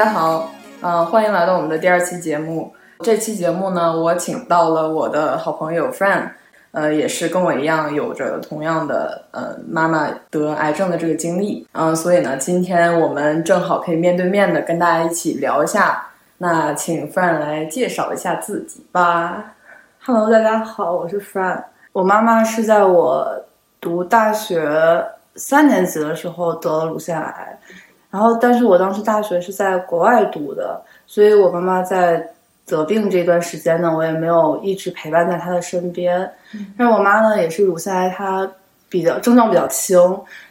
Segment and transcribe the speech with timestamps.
[0.00, 0.50] 大家好，
[0.80, 2.72] 呃，欢迎来到我们的第二期节目。
[3.00, 6.30] 这期节目呢，我请到了我的好朋友 Fran，
[6.70, 16.02] 呃，也是跟我一样有着同样的呃妈妈得癌症的这个经历，嗯、所以呢，今天我们正好可以面对面的跟大家一起聊一下。
[16.38, 19.52] 那请 Fran 来介绍一下自己吧。
[20.02, 21.62] Hello，大家好，我是 Fran。
[21.92, 23.28] 我妈妈是在我
[23.78, 25.04] 读大学
[25.34, 27.58] 三年级的时候得了乳腺癌，
[28.10, 32.26] 然后但是我当时大学是在国外读的，所以我妈妈在
[32.66, 36.30] 得病这段时间呢，我也没有一直陪伴在她的身边。
[36.76, 38.50] 但是我妈呢，也是乳腺癌，她
[38.88, 39.96] 比较症状比较轻，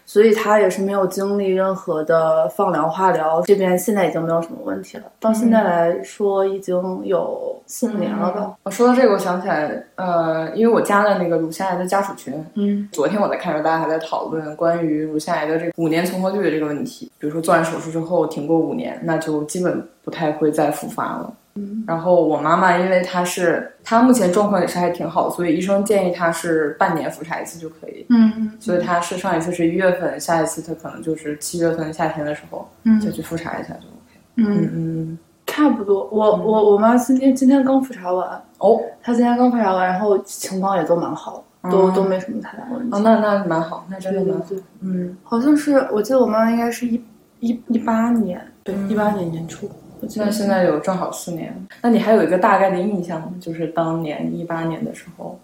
[0.09, 5.03] 所以他也是没有经历任何的放疗、化疗，这边现在已经没有什么问题了。
[5.19, 8.51] 到现在来说，已经有四五年了吧。
[8.63, 17.11] 我说到这个，我想起来，呃，因为我加了那个乳腺癌的家属群，嗯昨天我在看着大家还在讨论关于乳腺癌的这个五年存活率的这个问题。
[17.19, 21.31] 比如说做完手术之后停过五年，那就基本不太会再复发了。
[21.59, 28.05] 嗯然后我妈妈因为她是她目前状况也是还挺好，所以医生建议她是半年复查一次就可以。
[28.09, 34.19] 嗯所以她是上一次是一月份，下一次她可能就是七月份夏天的时候嗯再去复查一下就 OK。
[34.35, 36.07] 嗯，嗯差不多。
[36.11, 42.95] 我我我妈今天今天刚复查完，哦她今天刚复查完，然后情况也都蛮好，都哦都没什么太大问题。
[42.95, 44.45] 哦，那那蛮好，那真的蛮好。
[44.47, 47.03] 对对对，嗯，好像是我记得我妈应该是一
[47.39, 49.69] 一一八年，对，嗯一八年年初。
[50.01, 53.33] 我记得那现在有正好四年，那你还有一个大概的印象吗？
[53.39, 55.37] 就是当年一八年的时候，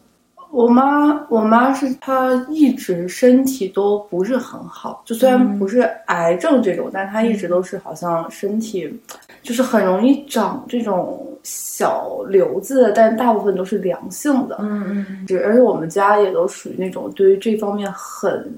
[0.52, 8.92] 我妈，我妈是她一直身体都不是很好，就虽然嗯不是癌症这种，但她一直都是好像身体
[9.44, 14.58] 就是很容易长这种小瘤子，但大部分都是良性的。
[14.62, 18.50] 嗯嗯是而且我们家也都属于那种对于这方面很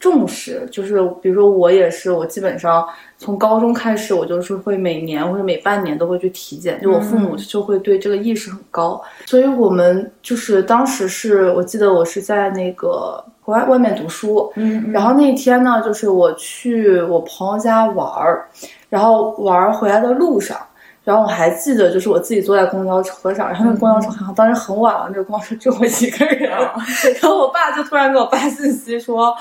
[0.00, 2.86] 重视，就是比如说我也是，我基本上
[3.24, 18.46] 从高中开始，我就是会每年或者每半年都会去体检，就我父母就会对这个意识很高，所以我们就是当时是我记得我是在那个国外外面读书，嗯然后那天呢，就是我去我朋友家玩儿，
[18.90, 20.58] 然后玩儿回来的路上，
[21.02, 26.50] 然后我还记得，就是我自己坐在公交车上，然后那个公交车好像当时很晚了，那个公交车只有我一个人，
[27.22, 29.34] 然后我爸就突然给我发信息说。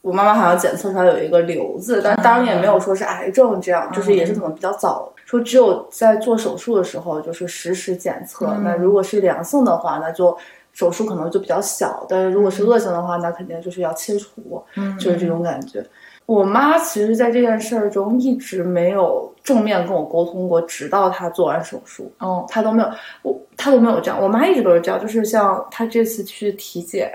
[0.00, 5.12] 我妈妈好像检测出来有一个瘤子，但当然也没有说是癌症，这样就是也是可能比较早。
[5.24, 8.46] 说只有在做手术的时候，就是实时检测。
[8.46, 10.34] 嗯那如果是良性的话，那就
[10.72, 14.64] 手术可能就比较小；但是如果是恶性的话，那肯定就是要切除。
[14.76, 15.84] 嗯就是这种感觉。
[16.28, 22.90] 我妈其实，在这件事儿中一直没有正面跟我沟通过，直到她做完手术，哦，她都没有，
[23.22, 24.22] 我她都没有这样。
[24.22, 27.10] 我妈一直都是这样，就是像她这次去体检，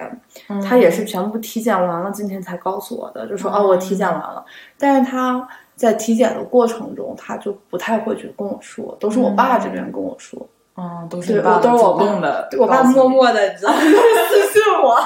[0.49, 4.43] 嗯她也是全部体检完了，今天才告诉我的，就说、嗯哦，我体检完了。
[4.79, 10.43] 但是她在体检的过程中，她就不太会去跟我说，都是我爸这边跟我说。
[10.75, 13.79] 哦，都是爸都是我爸动的，我爸默默的，你知道吗？
[14.29, 14.97] 私信我，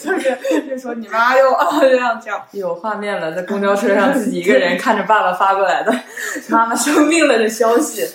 [0.00, 2.40] 就是就说你妈又啊这样这样。
[2.52, 5.92] 有画面了，在公交车上自己一个人看着爸爸发过来的
[6.48, 8.06] 妈妈生病了的消息。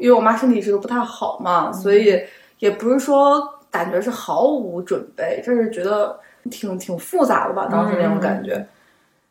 [0.00, 2.20] 因为我妈身体一直都不太好嘛，所以
[2.58, 6.18] 也不是说感觉是毫无准备，就是觉得
[6.50, 8.66] 挺挺复杂的吧，当时那种感觉。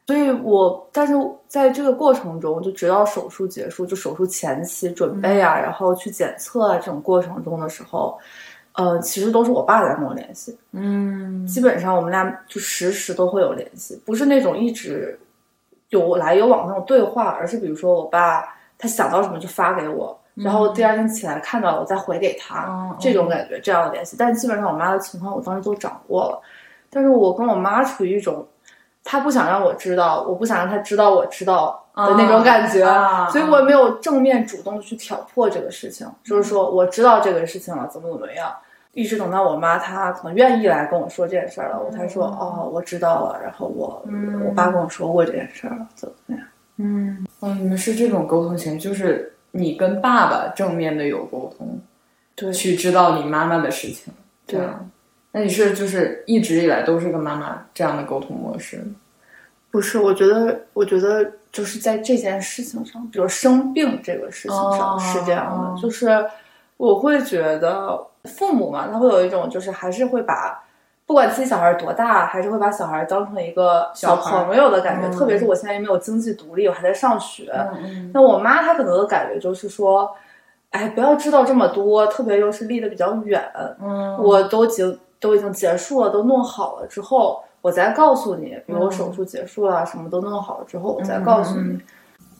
[0.06, 1.14] 所以我，但是
[1.48, 8.20] 在这个过程中，就直到手术结束，就手术前期准备啊，然后去检测啊这种过程中的时候，
[8.74, 10.58] 呃，其实都是我爸在跟我联系。
[10.74, 15.18] 嗯基本上我们俩就时时都会有联系，不是那种一直
[15.90, 18.44] 有来有往那种对话，而是比如说我爸
[18.78, 24.18] 他想到什么就发给我，然后第二天起来看到了我再回给他，哦这种感觉这样的联系。
[24.20, 26.42] 但基本上我妈的情况我当时都掌握了，
[26.90, 28.46] 但是我跟我妈处于一种，
[29.04, 38.52] 她不想让我知道，我不想让他知道我知道的那种感觉，啊所以我也没有正面主动的去挑破这个事情，就是说我知道这个事情了，怎么怎么样。
[38.94, 43.40] 一直等到我妈她可能愿意来跟我说这件事儿了，我才说哦，我知道了。
[43.44, 46.48] 然后我、嗯我爸跟我说过这件事儿了，怎么怎么样？
[46.78, 51.80] 嗯，哦，你们是这种沟通型，就是你跟爸爸正面的有沟通，
[52.36, 54.14] 对去知道你妈妈的事情，
[54.46, 54.90] 这对样。
[55.34, 58.82] 那你是就是一直以来都是跟妈妈这样的沟通模式？
[59.70, 66.26] 不是，我觉得，我觉得就是在这件事情上，比如生病这个事情上哦是这样的，哦就是
[66.78, 70.64] 我会觉得父母嘛，他会有一种就是还是会把。
[71.06, 75.08] 不管自己小孩多大，还是会把小孩当成一个小朋友的感觉。
[75.10, 80.10] 嗯特别是我现在也没有经济独立，我还在上学，嗯那我妈她可能的感觉就是说，
[80.70, 83.44] 哎，不要知道这么多，特别又是离得比较远，
[83.82, 91.70] 嗯，我都已经都已经结束了，都弄好了之后，我再告诉你，比如手术结束了，什么都弄好了之后，我再告诉你。
[91.70, 91.82] 嗯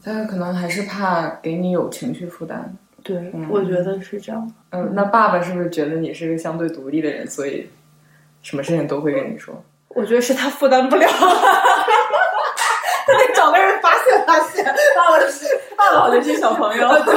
[0.06, 2.76] 他可能还是怕给你有情绪负担。
[3.02, 4.52] 对，嗯我觉得是这样。
[4.68, 7.70] 嗯，那爸爸是不是觉得你是一个相对独立的人，所以
[8.42, 9.54] 什么事情都会跟你说？
[9.88, 11.06] 我觉得是他负担不了，
[13.06, 13.80] 他得找个人
[14.26, 14.94] 发泄发泄。
[14.96, 17.14] 爸爸是爸爸好像是小朋友， 对，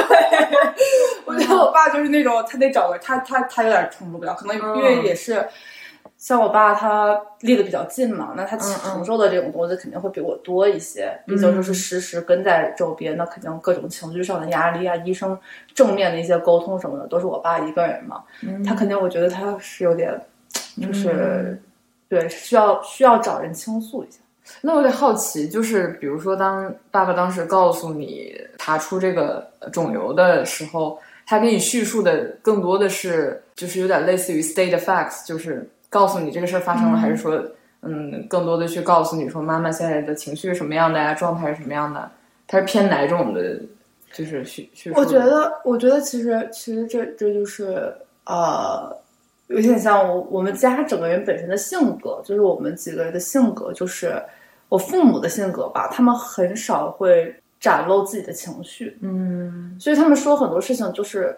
[1.26, 5.46] 我觉得我爸就是那种，他得找个他他他有点承受不了，可能因为也是。
[6.16, 11.16] 像我爸他离得比较近嘛，那他承受的这种东西肯定会比我多一些。
[11.24, 15.38] 毕竟就是时时跟在周边，那肯定各种情绪上的压力啊，医生
[15.72, 18.24] 正面的一些沟通什么的，都是我爸一个人嘛。
[18.66, 20.12] 他肯定，我觉得他是有点，
[20.82, 21.62] 就是
[22.08, 24.18] 对需要需要找人倾诉一下。
[24.60, 37.40] 那我有点好奇，就是比如说，当爸爸当时告诉你查出这个肿瘤的时候，他给你叙述的更多的是，就是有点类似于 state facts，就是告诉你这个事儿发生了，还是说，
[37.82, 42.10] 嗯，更多的去告诉你说妈妈现在的情绪是什么样的呀，状态是什么样的？
[42.46, 43.60] 他是偏哪种的？
[44.12, 44.98] 就是叙叙述？
[44.98, 48.96] 我觉得，我觉得其实其实这这就是呃。
[49.48, 54.22] 有点像我我们家整个人本身的性格，就是我们几个人的性格，就是
[54.68, 61.36] 我父母的性格吧，他们很少会展露自己的情绪，嗯，所以他们说很多事情就是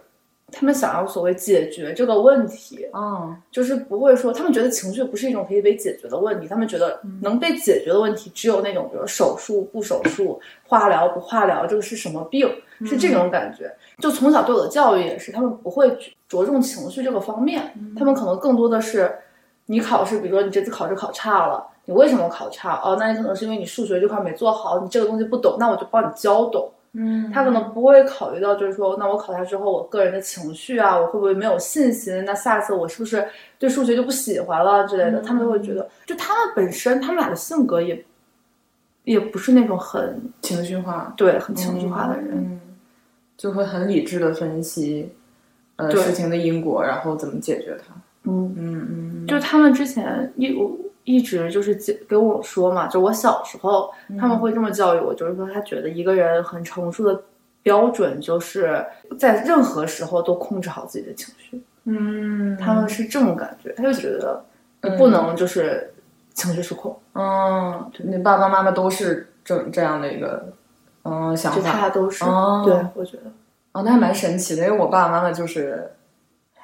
[0.53, 12.50] 他们想要所谓解决这个问题，嗯，就是不会说他们觉得情绪不是一种可以被解决的问题，他们觉得能被解决的问题只有那种比如手术不手术、化疗不化疗，这个是什么病，
[12.85, 13.73] 是这种感觉。
[13.99, 15.97] 就从小对我的教育也是，他们不会
[16.29, 19.15] 着重情绪这个方面，他们可能更多的是，
[19.67, 22.81] 你考试，比如说你这次考试考差了，你为什么考差？
[22.84, 26.70] 哦，那你可能是因为你数学这块没做好，你这个东西不懂，那我就帮你教懂。
[26.92, 32.25] 嗯，他可能不会考虑到，就是说，那我考差之后，我个人的情绪啊，我会不会没有信心？
[32.25, 33.26] 那下次我是不是
[33.58, 35.20] 对数学就不喜欢了之类的？
[35.20, 38.04] 他们会觉得，就他们本身，他们俩的性格也，
[39.02, 42.28] 也不是那种很情绪化，对，很情绪化的人。
[42.32, 42.60] 嗯
[43.37, 45.10] 就会很理智的分析，
[45.76, 47.94] 呃，事情的因果，然后怎么解决它。
[48.25, 50.70] 嗯，嗯嗯，就他们之前一我
[51.05, 57.23] 一直就是给跟我说嘛，就我小时候他们会这么教育我，就是说他觉得一个人很成熟的
[57.62, 58.85] 标准就是
[59.19, 64.44] 在任何时候都控制好自己的情绪，嗯，他们是这种感觉，他就觉得
[64.82, 65.93] 你不能就是
[66.35, 70.52] 情绪失控，嗯，你爸爸妈妈都是这这样的一个
[71.02, 71.73] 嗯想就法。
[71.73, 73.25] 他都是，哦对我觉得，
[73.73, 75.91] 哦，那还蛮神奇的，因为我爸爸妈妈就是，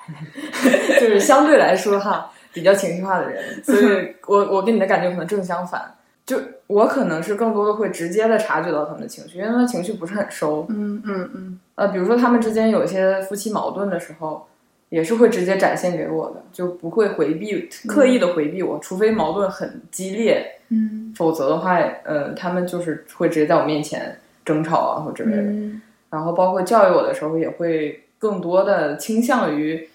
[1.01, 5.83] 就是相对来说哈比较情绪化的人， 所以我我跟你的感觉可能正相反。
[6.25, 6.37] 就
[6.67, 10.67] 我可能是更多的会直接的察觉到他们的情绪，因为他们情绪不是很收。
[10.71, 14.45] 嗯嗯嗯呃，比如说他们之间有一些夫妻矛盾的时候，
[14.89, 25.43] 也是会直接展现给我的，就不会回避，刻意的回避我，除非矛盾很激烈，嗯否则的话，呃，他们就是会直接在我面前争吵啊或之类的。
[25.43, 29.89] 嗯然后包括教育我的时候，也会更多的倾向于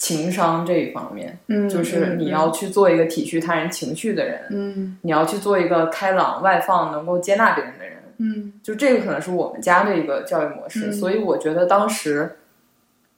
[0.00, 4.96] 情商这一方面，嗯，就是你要去做一个体恤他人情绪的人，嗯。
[5.02, 7.98] 你要去做一个开朗外放、能够接纳别人的人。
[8.16, 8.50] 嗯。
[8.62, 10.92] 就这个可能是我们家的一个教育模式，嗯。
[10.94, 12.38] 所以我觉得当时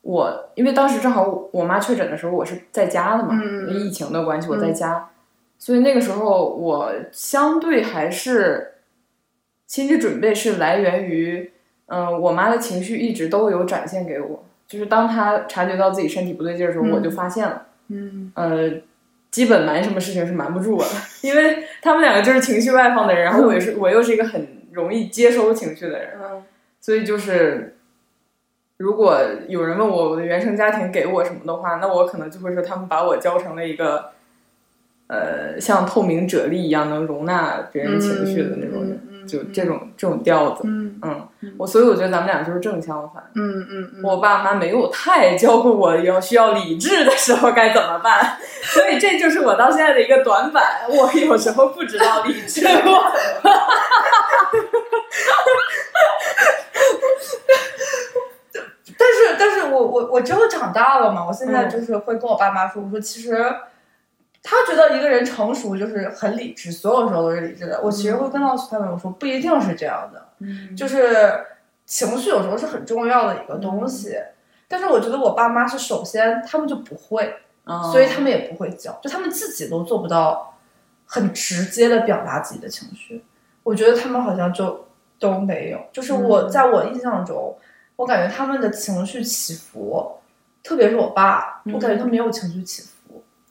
[0.00, 5.08] 我因为当时正好我我妈确诊的时候，我是在家的嘛，疫情的关系我在家，
[5.60, 8.72] 所以那个时候我相对还是
[9.69, 11.53] 心理准备是来源于，
[11.86, 18.32] 嗯、我妈的情绪一直都有展现给我，就是当他察觉到自己身体不对劲儿的时候，嗯我就发现了，嗯。
[18.34, 18.70] 呃。
[19.31, 20.91] 基本瞒什么事情是瞒不住我的，
[21.22, 26.43] 因为他们两个就是情绪外放的人，然后我也是我又是一个很容易接收情绪的人，嗯。
[26.82, 27.76] 所以就是，
[28.76, 34.10] 如果有人问我我的原生家庭给我什么的话，那我可能就会说他们把我教成了一个，
[35.06, 40.62] 呃，像透明啫喱一样能容纳别人情绪的那种人，嗯就这种这种调子。
[40.64, 43.22] 嗯嗯，我所以我觉得咱们俩就是正相反。
[43.34, 50.82] 嗯嗯嗯，我爸妈没有太教过我要需要理智的时候该怎么办， 所以这就是我到现在的一个短板。
[50.88, 52.67] 我有时候不知道理智。
[58.98, 63.44] 但是，但是我我我之后长大了嘛，我现在嗯就是会跟我爸妈说，我说其实
[64.43, 67.81] 他觉得一个人成熟就是很理智，所有时候都是理智的。
[67.82, 70.77] 我其实会跟告诉他们，我说不一定是这样的，嗯。
[70.77, 71.44] 就是
[71.87, 74.17] 情绪有时候是很重要的一个东西。
[74.67, 77.34] 但是我觉得我爸妈是首先他们就不会，
[77.67, 80.58] 嗯所以他们也不会教，就他们自己都做不到
[81.05, 83.22] 很直接的表达自己的情绪。
[83.63, 84.87] 我觉得他们好像就
[85.19, 86.51] 都没有，就是我嗯。
[86.51, 87.56] 在我印象中，
[87.96, 90.19] 我感觉他们的情绪起伏，
[90.65, 92.89] 特别是我爸，我感觉他没有情绪起伏，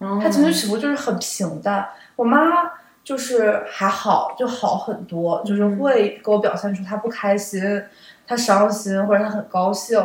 [0.02, 1.88] 嗯他情绪起伏就是很平淡。
[2.16, 2.40] 我妈
[3.04, 7.84] 就是还好，就好很多，就是会给我表现出他不开心、
[8.28, 10.04] 他伤心或者他很高兴。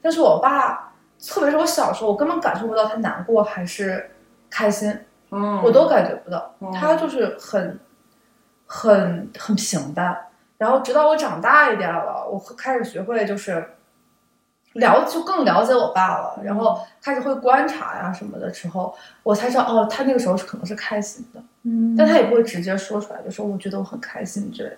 [0.00, 0.92] 但是我爸，
[1.26, 4.10] 特别是我小时候，我根本感受不到他难过还是
[4.48, 4.96] 开心，
[5.30, 7.78] 嗯，我都感觉不到，嗯他就是很
[8.66, 10.16] 很很平淡。
[10.56, 13.64] 然后直到我长大一点了，我开始学会就是
[14.74, 24.76] 了就更了解我爸了，然后开始会观察呀什么的时候，我才知道哦，他那个时候是可能是开心的，嗯但他也不会直接说出来，就说我觉得我很开心之类的。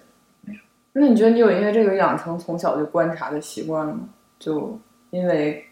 [0.93, 4.01] 那你觉得你有因为这个养成从小就观察的习惯吗？
[4.41, 4.77] 就
[5.11, 5.65] 因为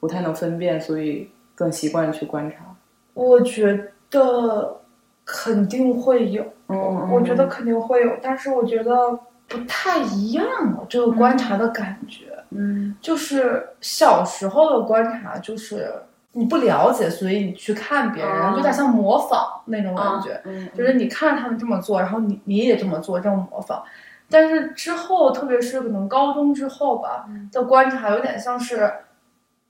[0.00, 2.56] 不太能分辨，所以更习惯去观察。
[3.14, 4.80] 我觉得
[5.26, 9.18] 肯定会有，嗯我觉得肯定会有，但是我觉得
[9.52, 12.32] 不太一样了，这个观察的感觉。
[12.50, 12.96] 嗯。
[13.00, 15.92] 就是小时候的观察，就是
[16.32, 23.82] 你不了解，所以你去看别人，啊有点像模仿那种感觉，嗯，就是你看他们这么做，然后你你也这么做，这种模仿。
[24.30, 27.48] 但是之后，特别是可能高中之后吧嗯。
[27.52, 28.90] 的观察，有点像是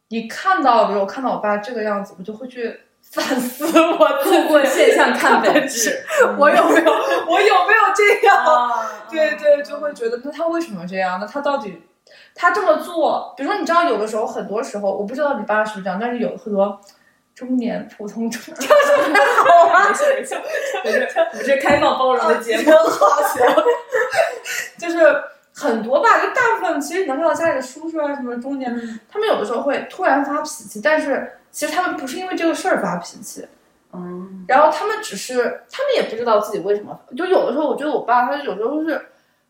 [0.08, 2.78] 你看到，比如我看到我爸这个样子，我就会去
[3.12, 6.02] 反思我自己透过现象 看本质，
[6.38, 6.92] 我有没有
[7.28, 8.36] 我有没有这样？
[8.44, 11.18] 啊，对对，就会觉得那他为什么这样？
[11.20, 11.82] 那他到底
[12.34, 13.34] 他这么做？
[13.36, 16.80] 比如说，你知道，有的时候，很多时候，我不知道你爸是不是这样，但是有很多
[17.34, 18.92] 中年普通中，这样是
[19.42, 20.34] 好啊，没事没事，
[20.82, 22.72] 没事，我们这开放包容的节目。
[22.72, 23.42] 好行，
[24.78, 25.22] 就是
[25.54, 28.74] 很多吧，就大部分其实你能看到家里的叔叔啊，什么中年，
[29.10, 33.46] 他们有的时候会突然发脾气，但是其实他们不是因为这个事儿发脾气，
[33.92, 39.00] 嗯然后他们只是，他们也不知道自己为什么，就有的时候，我觉得我爸他有时候是，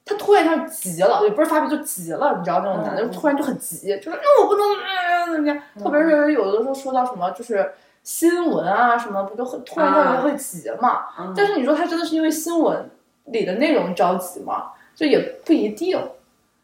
[0.04, 3.10] 他突然一下急了，也不是发脾气就急了，你知道那种男的，嗯。
[3.10, 11.04] 就突然就很急，就是那我不能呃怎么样，特别是有的时候说到什么就是新闻啊什么，不就很突然就会急嘛？
[11.18, 11.32] 嗯。
[11.36, 12.90] 但是你说他真的是因为新闻
[13.26, 14.72] 里的内容着急吗？
[14.94, 15.98] 就也不一定。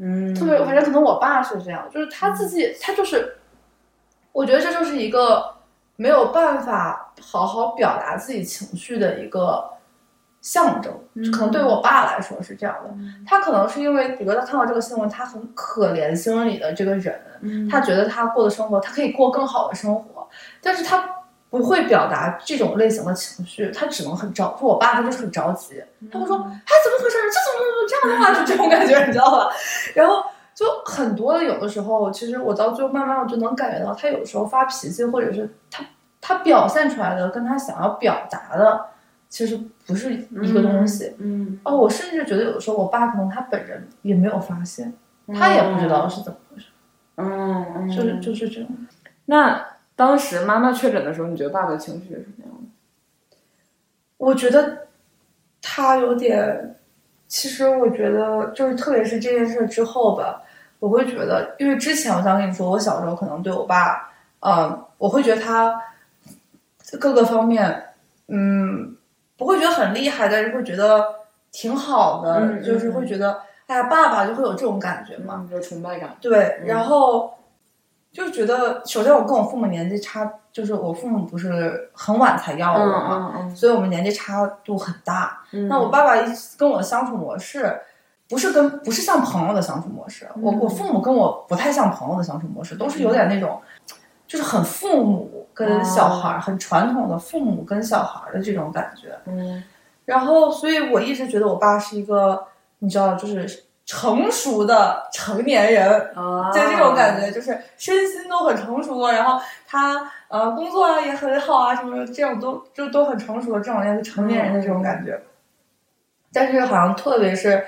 [0.00, 3.37] 嗯，特别，反正可能我爸是这样，就是他自己，他就是，
[4.38, 5.52] 我觉得这就是一个
[5.96, 9.68] 没有办法好好表达自己情绪的一个
[10.40, 10.92] 象征。
[11.14, 12.90] 嗯可能对我爸来说是这样的，
[13.26, 20.28] 他可能是因为，比如他看到这个新闻，他很可怜新闻里的这个人，嗯他觉得他过的生活，他可以过更好的生活，
[20.62, 21.16] 但是他
[21.50, 24.56] 不会表达这种类型的情绪，他只能很着。
[24.60, 27.16] 说我爸他就是很着急，他会说：“哎，怎么回事？
[27.34, 29.50] 这怎么怎么这样的话？”就这种感觉，你知道吧？
[29.96, 30.22] 然后
[30.58, 35.84] 就很多的，有的时候，其实我到最后慢慢我就能感觉到，他有时候发脾气，或者是他
[36.20, 38.86] 他表现出来的跟他想要表达的，
[39.28, 41.14] 其实不是一个东西。
[41.18, 44.92] 嗯，哦，我甚至觉得有的时候，我爸可能他本人也没有发现，
[45.28, 46.66] 他也不知道是怎么回事，
[47.18, 48.68] 嗯，嗯，就是就是这样。
[49.26, 53.36] 那当时妈妈确诊的时候，你觉得爸爸的情绪是什么样的？
[54.16, 54.88] 我觉得
[55.62, 56.74] 他有点，
[57.28, 60.42] 其实我觉得就是特别是这件事之后吧，
[60.78, 65.80] 我会觉得，因为之前我想跟你说，我小时候可能对我爸，嗯，我会觉得他
[67.00, 67.94] 各个方面，
[68.28, 68.96] 嗯，
[69.36, 71.04] 不会觉得很厉害，但是会觉得
[71.50, 75.46] 挺好的，就是会觉得，哎呀，爸爸就会有这种感觉嘛。
[75.46, 76.16] 嗯，有崇拜感。
[76.20, 77.34] 对，嗯然后
[78.12, 85.40] 就觉得，首先我跟我父母年纪差，就是我父母不是很晚才要我嘛，嗯所以我们年纪差度很大。
[85.52, 87.78] 嗯，那我爸爸一跟我的相处模式，
[88.28, 93.60] 不是跟不是像朋友的相处模式，我嗯我父母跟我不太像朋友的相处模式，都是有点那种，
[94.26, 99.16] 就是很父母跟小孩儿，哦很传统的父母跟小孩儿的这种感觉。
[99.26, 99.62] 嗯
[100.04, 102.42] 然后，所以我一直觉得我爸是一个，
[102.78, 105.86] 你知道，就是成熟的成年人。
[106.14, 115.20] 啊，就这种感觉，就是身心都很成熟，然后他呃工作啊也很好啊，什么这种都就都很成熟的这种样成年人的这种感觉。
[116.32, 117.62] 但是好像特别是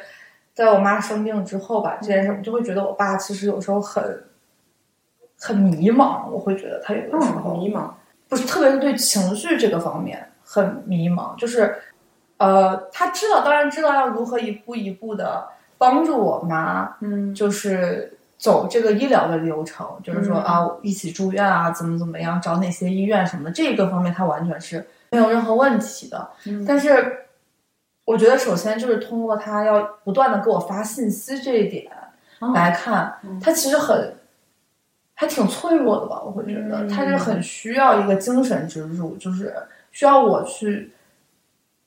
[0.61, 4.23] 在我妈生病之后吧，这件事我就会觉得我爸其实有时候很
[5.41, 7.89] 很迷茫，我会觉得他有的时候、嗯，迷茫。
[8.29, 11.75] 不是，特别是对情绪这个方面很迷茫，就是，
[12.37, 15.49] 呃，他知道，当然知道要如何一步一步的
[15.79, 26.29] 帮助我妈，嗯就是走这个医疗的流程，就是说嗯啊，一起住院啊，怎么怎么样，找哪些医院什么的，这个方面他完全是没有任何问题的。
[26.45, 27.19] 嗯但是，
[28.11, 31.91] 我觉得首先就是通过他要不断的给我发信息这一点
[32.41, 34.17] 哦来看，嗯他其实很。
[35.15, 39.55] 还挺脆弱的吧，我会觉得嗯他是很需要一个精神支柱，就是
[39.93, 40.95] 需要我去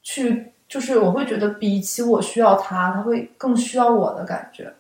[0.04, 4.74] 去就是我会觉得比起我需要他，他会更需要我的感觉。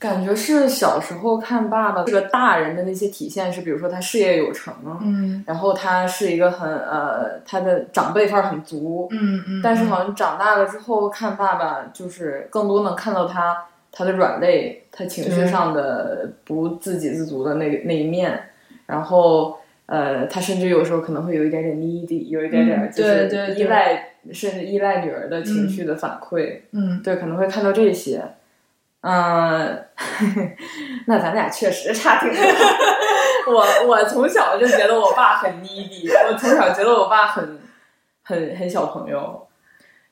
[0.00, 13.56] 感觉是小时候看爸爸这个大人的那些体现是，比如说他事业有成，嗯然后他是一个很呃，他的长辈范儿很足，嗯嗯但是好像长大了之后看爸爸，就是更多能看到他
[13.92, 18.36] 他的软肋，他情绪上的不自给自足的那那一面，
[18.84, 28.22] 然后呃，他甚至有时候可能会有一点点 needy，有一点点嗯就是依赖，甚至依赖女儿的情绪的反馈，嗯对，可能会看到这些。
[29.02, 29.84] 嗯，
[31.06, 32.42] 那咱俩确实差挺多。
[33.54, 37.60] 我我从小就觉得我爸很 needy，我从小觉得我爸很
[38.24, 39.46] 很很小朋友，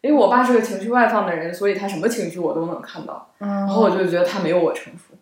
[0.00, 5.16] 因为我爸是个情绪外放的人，所以他什么情绪我都能看到，嗯，然后我就觉得他没有我成熟。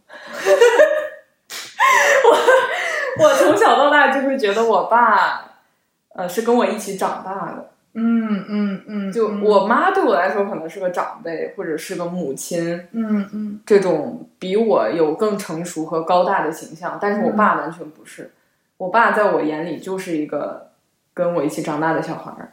[3.18, 5.50] 我 我从小到大就会觉得我爸，
[6.14, 7.70] 呃，是跟我一起长大的。
[7.94, 18.30] 嗯嗯嗯，就我妈对我来说可能是个长辈，或者是个母亲，嗯嗯这种比我有更成熟和高大的形象，但是我爸完全不是。
[18.78, 20.70] 我爸在我眼里就是一个
[21.12, 22.52] 跟我一起长大的小孩儿，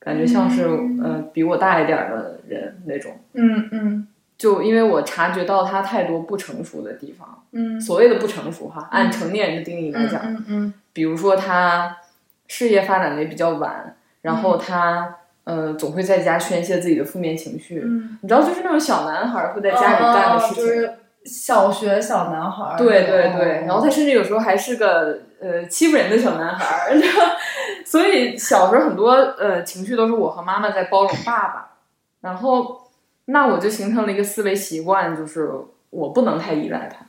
[0.00, 3.12] 感觉像是嗯呃比我大一点儿的人那种。
[3.34, 7.80] 嗯嗯就因为我察觉到他太多不成熟的地方，嗯。
[7.80, 11.96] 所谓的不成熟哈，按成年人的定义来讲，嗯嗯比如说他
[12.46, 17.80] 事业发展的也比较晚，然后他、呃总会在家宣泄自己的负面情绪。
[17.84, 20.64] 嗯，你知道，就是那种小男孩儿会在家里干的事情。
[20.64, 26.92] 哦就是小学小男孩儿，对对哦对，然后他甚至有时候还是个呃欺负人的小男孩
[27.84, 31.70] 所以小时候很多呃情绪都是我和妈妈在包容爸爸，
[32.20, 32.85] 然后
[33.26, 35.50] 那我就形成了一个思维习惯，就是
[35.90, 37.06] 我不能太依赖他，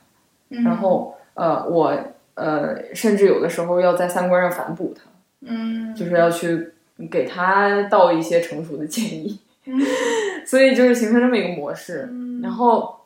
[0.50, 0.62] 嗯。
[0.62, 1.96] 然后呃我
[2.34, 5.02] 呃甚至有的时候要在三观上反哺他，
[5.40, 5.94] 嗯。
[5.94, 6.72] 就是要去
[7.10, 9.80] 给他道一些成熟的建议，嗯。
[10.46, 12.40] 所以就是形成这么一个模式，嗯。
[12.42, 13.00] 然后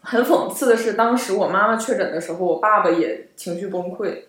[0.00, 4.22] 很讽刺的是，当时我妈妈确诊的时候，我爸爸也情绪崩溃。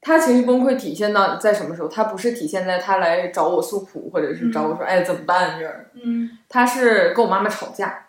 [0.00, 1.88] 他情绪崩溃体现到在什么时候？
[1.88, 8.06] 他不是体现在他来找我诉苦，或者是找我说：“哎，怎么办，这儿嗯，？”他是跟我妈妈吵架，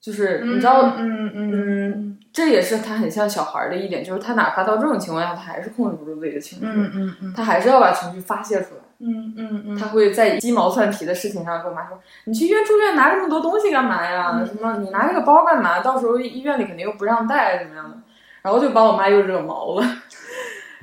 [0.00, 8.80] 就是你知道，嗯嗯嗯，这也是他很像小孩儿的一点，就是他哪怕到这种情况下，他还是控制不住自己的情绪，嗯嗯嗯他还是要把情绪发泄出来。
[9.02, 14.32] 嗯嗯嗯，他会在鸡毛蒜皮的事情上跟我妈说：“你去医院住院拿这么多东西干嘛呀？
[14.38, 15.80] 嗯什么你拿这个包干嘛？
[15.80, 17.96] 到时候医院里肯定又不让带，怎么样的？”
[18.42, 19.86] 然后就把我妈又惹毛了。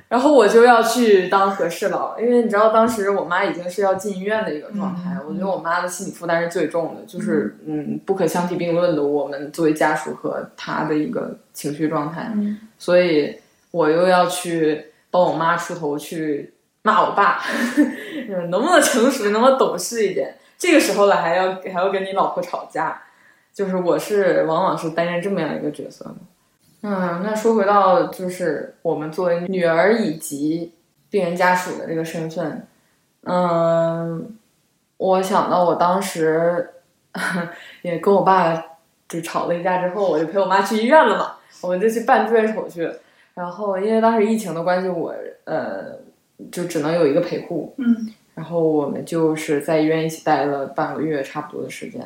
[0.08, 13.38] 然后我就要去当和事佬，因为你知道当时我妈已经是要进医院的一个状态，嗯我觉得我妈的心理负担是最重的，就是嗯不可相提并论的，我们作为家属和她的一个情绪状态，嗯所以
[13.70, 17.42] 我又要去帮我妈出头去骂我爸，
[18.48, 20.34] 能不能成熟，能不能懂事一点？
[20.56, 23.02] 这个时候了还要还要跟你老婆吵架，
[23.52, 26.14] 就是我是往往是担任这么样一个角色的。
[26.82, 30.72] 嗯，那说回到就是我们作为女儿以及
[31.10, 32.66] 病人家属的这个身份，
[33.24, 34.38] 嗯，
[34.96, 36.70] 我想到我当时
[37.82, 38.54] 也跟我爸
[39.08, 42.88] 就吵了一架之后，我就陪我妈去医院了嘛，我们就去办住院手续。
[43.34, 45.14] 然后因为当时疫情的关系，我
[45.44, 45.96] 呃
[46.52, 52.00] 就只能有一个陪护，嗯然后我们就是在医院一起待了半个月差不多的时间。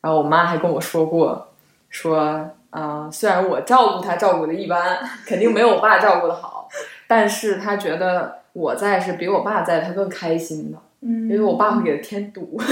[0.00, 1.48] 然后我妈还跟我说过，
[1.90, 6.68] 说啊、呃虽然我照顾他照顾的一般，肯定没有我爸照顾的好，
[7.06, 12.58] 但是他觉得我在是比我爸在他更开心的，嗯，因为我爸会给他添堵。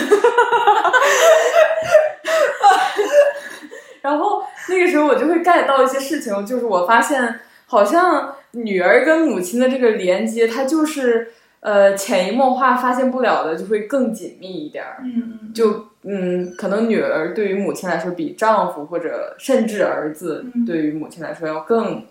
[4.00, 14.98] 然后那个时候我就会 get 到一些事情，就是我发现好像女儿跟母亲的这个连接，它就是呃潜移默化发现不了的，就会更紧密一点儿。
[15.02, 20.64] 嗯嗯就嗯，可能女儿对于母亲来说，比丈夫或者甚至儿子嗯。
[20.64, 22.04] 对于母亲来说要更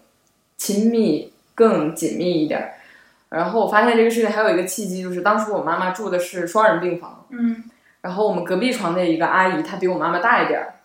[0.57, 2.73] 亲密、更紧密一点儿。
[3.29, 7.63] 然后我发现这个事情还有一个契机，就是当时我妈妈住的是双人病房，嗯。
[8.01, 10.75] 然后我们隔壁床的一个阿姨，她比我妈妈大一点儿，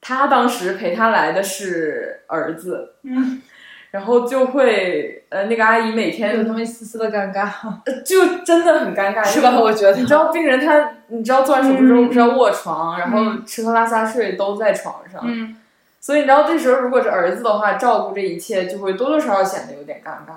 [0.00, 3.42] 她当时陪她来的是儿子，嗯，
[3.90, 7.48] 然后就会呃，那个阿姨每天有那么一丝丝的尴尬，
[8.04, 9.58] 就真的很尴尬，是吧？
[9.58, 15.56] 我觉得你知道病人他，你知道做完手术之后嗯不是要卧床，然后嗯吃喝拉撒睡都在床上，嗯
[16.00, 20.34] 所以你知道这时候如果是儿子的话，照顾这一切就会多多少少显得有点尴尬。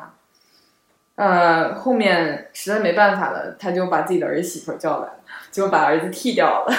[1.15, 5.13] 呃，后面实在没办法了，他就把自己的儿媳妇叫来了，
[5.51, 6.73] 就把儿子替掉了。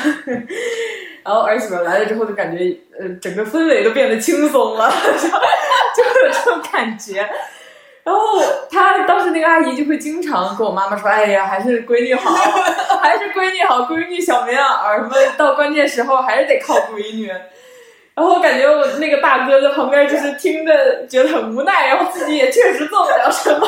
[1.24, 4.90] 然后儿媳妇来了之后，就感觉呃整个氛围都变得轻松了，
[5.96, 7.28] 就就有这种感觉。
[8.02, 8.20] 然后
[8.70, 12.30] 他当时那个阿姨就会经常跟我妈妈说：“哎呀，还是闺女好，
[13.00, 17.28] 还是闺女好，闺女小棉袄什么，到关键时候还是得靠闺女。
[18.14, 23.66] 然后我感觉我那个大哥在旁边就是听着觉得很无奈，然后自己也确实做不了什么，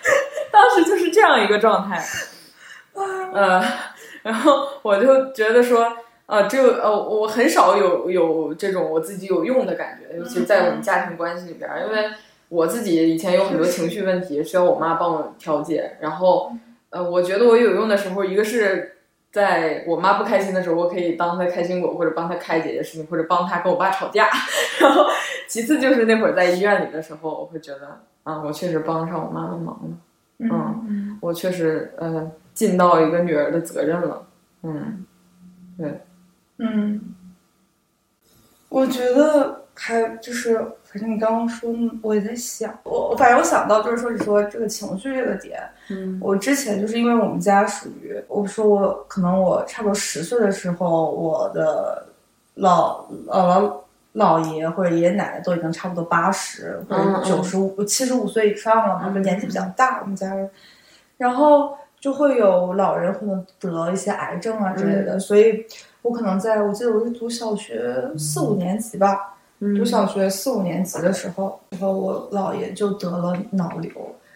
[0.52, 2.04] 当时就是这样一个状态。
[3.32, 3.64] 呃，
[4.24, 5.90] 然后我就觉得说，
[6.28, 12.10] 呃，这个呃，我很少有有这种我自己有用的感觉，尤其在我们家庭关系里边，因为
[12.50, 15.96] 我自己以前有很多情绪问题，需要我妈帮我调节。
[16.00, 16.52] 然后，
[16.90, 18.98] 呃，我觉得我有用的时候，一个是
[19.32, 24.28] 在我妈不开心的时候，我可以当她开心果，或者帮她开解一些事情，或者帮她跟我爸吵架。
[24.80, 25.06] 然后，
[25.48, 29.88] 其次就是那会儿在医院里的时候，我会觉得，啊，我确实帮上我妈的忙了。
[30.40, 34.26] 嗯，我确实呃尽到一个女儿的责任了。
[34.62, 35.04] 嗯，
[35.76, 36.00] 对，
[36.58, 37.00] 嗯，
[38.68, 46.18] 我觉得还就是，反正你刚刚说，我也在想，我我反正我想到就是说，你说这个情绪这个点，嗯。
[46.20, 52.06] 我之前就是因为我们家属于，我说我可能我差不多十岁的时候，我的
[52.54, 53.72] 老姥姥、
[54.14, 60.50] 姥爷或者爷爷奶奶都已经差不多八十或者九十五、七十五岁以上了嘛，就年纪比较大，我们家人，
[61.16, 65.64] 然后就会有老人可能得一些癌症啊之类的，所以
[66.08, 73.92] 我可能在我记得我是读小学四五年级吧，读小学四五年级的时候，然后我姥爷就得了脑瘤。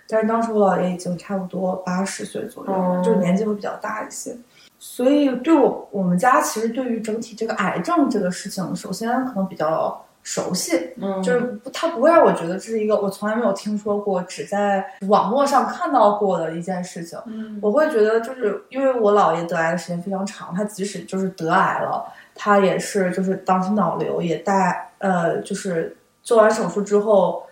[0.07, 4.37] 但是当时我姥爷已经差不多八十岁左右就是年纪会比较大一些，
[4.79, 17.19] 所以对我我们家其实对于整体这个癌症这个事情，首先可能比较熟悉，嗯，就是不它不会让我觉得这是一个我从来没有听说过，只在网络上看到过的一件事情。
[17.27, 22.05] 嗯我会觉得就是因为我姥爷得癌的时间非常长，他即使就是得癌了，
[22.37, 27.45] 他也是就是当时脑瘤也带呃就是做完手术之后，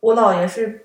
[0.00, 0.84] 我姥爷是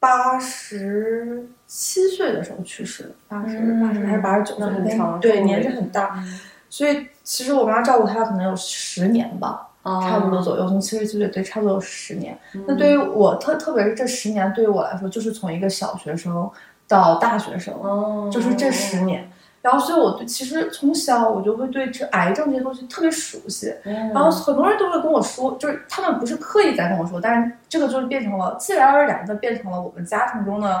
[0.00, 6.24] 八十七岁的时候去世的，八十嗯八十还是八十九岁，那很长对，年纪很大，
[6.70, 9.67] 所以其实我妈照顾他可能有十年吧。
[10.02, 12.38] 差不多左右，从七十七岁对，差不多有十年。
[12.66, 16.50] 那对于我特特别是这十年，对于我来说，就是从一个小学生
[16.86, 19.30] 到大学生，哦，就是这十年。
[19.60, 23.74] 然后，所以我对其实从小我就会对这癌症这些东西特别熟悉。
[23.84, 30.80] 嗯，然后很多人都会跟我说，就是他们不是刻意在跟我说，但是这个就是变成了自然而然的变成了我们家庭中的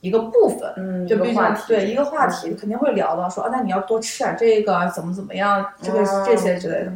[0.00, 0.70] 一个部分。
[0.76, 6.92] 嗯，就比如一个话题，对一个话题，肯定会聊到说啊，那你要多吃点这个，怎么怎么样，这个、这些之类的。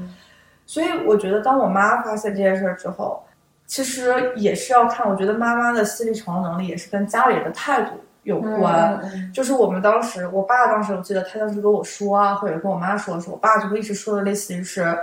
[0.72, 3.22] 所以我觉得，当我妈发现这件事儿之后，
[3.66, 7.90] 其实也是要看，我觉得妈妈的心理承受能力也是跟家里人的态度
[8.22, 8.98] 有关。
[9.04, 14.96] 嗯就是我们当时，我爸当时我记得他当时跟我说啊，或者跟我妈说的时候，我爸就会一直说的类似于是，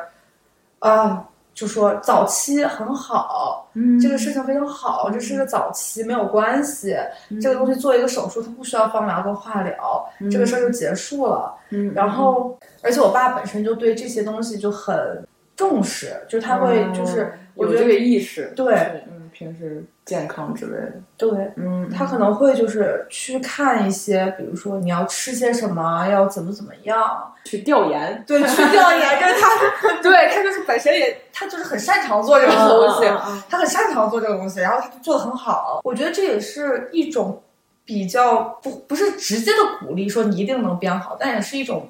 [0.80, 6.98] 啊，就说早期很好，嗯这个事情非常好，这是个早期没有关系，
[7.30, 11.54] 嗯这个东西做一个手术，它不需要放疗跟化疗，这个事儿就结束了。
[11.70, 15.24] 嗯，然后，而且我爸本身就对这些东西就很
[15.60, 18.74] 重视，就是他会就是，我觉得有这个意识，对
[19.10, 21.52] 嗯，平时健康之类的，对。
[21.58, 29.20] 嗯，他可能会就是去看一些，比如说你要吃些什么，要怎么怎么样，去调研，对，去调研。
[29.20, 35.82] 就是他， 对他就是本身也，他就是很擅长做这个东西，嗯他很擅长做这个东西，然后他就做的很好。
[35.84, 37.44] 我觉得这也是一种
[37.84, 41.86] 比较不不是直接的鼓励，说你一定能变好，但也是一种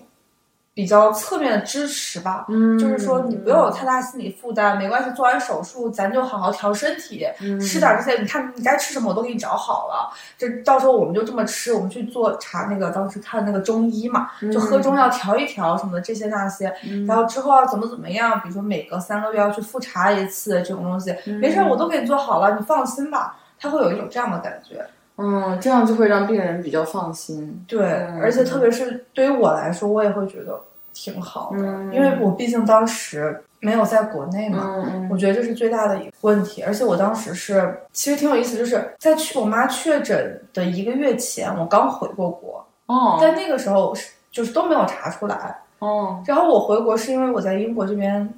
[0.74, 2.46] 比较侧面的支持吧。
[2.48, 8.22] 嗯，就是说你不要有太大心理负担，没关系，做完手术咱就好好调身体，嗯吃点这些。
[8.22, 23.38] 你看你该吃什么我都给你找好了，这到时候我们就这么吃，我们去做查那个当时看那个中医嘛，就喝中药调一调什么的这些那些，嗯然后之后要怎么怎么样，比如说每隔三个月要去复查一次这种东西，没事儿我都给你做好了，你放心吧。
[23.62, 24.86] 他会有一种这样的感觉，
[25.20, 30.60] 嗯，这样就会让病人比较放心，对，嗯而且特别是对于我来说，我也会觉得
[30.94, 36.64] 挺好的，嗯因为我毕竟当时没有在国内嘛，嗯我觉得这是最大的一个问题。
[36.64, 45.56] 而且我当时是，其实挺有意思，就是在去我妈确诊的一个月前，我刚回过国，哦，但那个时候是就是都没有查出来。
[45.80, 48.30] 哦然后我回国是因为我在英国这边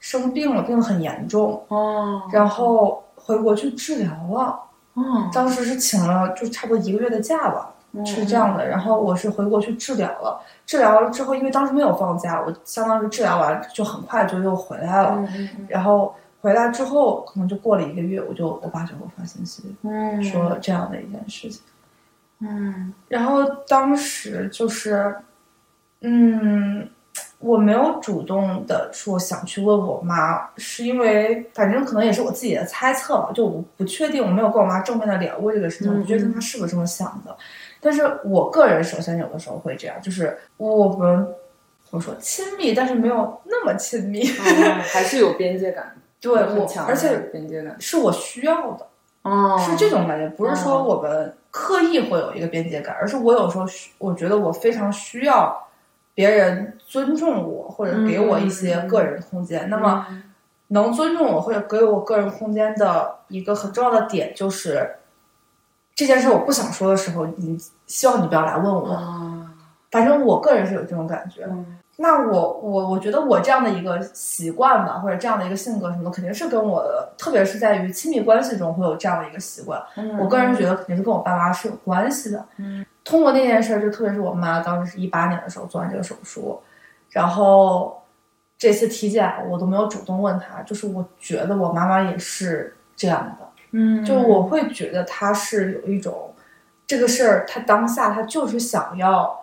[0.00, 4.58] 生病了，病得很严重，哦，然后回国去治疗了。
[4.94, 7.72] 哦，当时是请了就差不多一个月的假吧，
[8.04, 8.66] 是这样的。
[8.66, 15.24] 然后我是回国去治疗了，治疗了之后，因为当时没有放假，我相当于治疗完就很快就又回来了。
[15.34, 21.62] 嗯然后回来之后，可能就过了一个月，我就我爸就给我发信息嗯，说这样的一件事情。
[22.40, 25.14] 嗯然后当时就是，
[26.00, 26.88] 嗯，
[27.40, 37.34] 我没有主动的说想去问我妈，是因为反正可能也是我自己的猜测吧，就我不确定，我没有跟我妈正面的聊过这个事情，我不确定她是不是这么想的。
[37.80, 41.26] 但是我个人首先有的时候会这样，就是我们
[41.88, 44.22] 怎么说亲密，但是没有那么亲密，
[44.92, 45.94] 还是有边界感。
[46.20, 47.74] 对，我而且边界感。
[47.80, 48.86] 是我需要的，
[49.22, 55.58] 哦，是这种感觉，不是说我们刻意会有一个边界感，而是我有时候需，我觉得我非常需要
[56.14, 59.68] 别人尊重我，或者给我一些个人空间。
[59.70, 60.06] 那么，
[60.68, 64.96] 能尊重我或者给我个人空间的一个很重要的点就是，
[65.94, 69.46] 这件事我不想说的时候，你希望你不要来问我。
[69.90, 71.48] 反正我个人是有这种感觉。
[72.02, 79.78] 那我我我觉得我这样的一个习惯吧，或者这样的一个性格什么的，肯定是跟我的，特别是在于亲密关系中会有这样的一个习惯。
[80.18, 82.42] 我个人觉得肯定是跟我爸妈是有关系的。
[82.56, 86.58] 嗯，通过那件事，就特别是我妈当时是一八年的时候做完这个手术，
[87.10, 88.02] 然后
[88.56, 93.46] 这次体检我都没有主动问她，就是我觉得我妈妈也是这样的。
[93.72, 96.34] 嗯，就我会觉得她是有一种
[96.86, 99.38] 这个事儿，她当下她就是想要。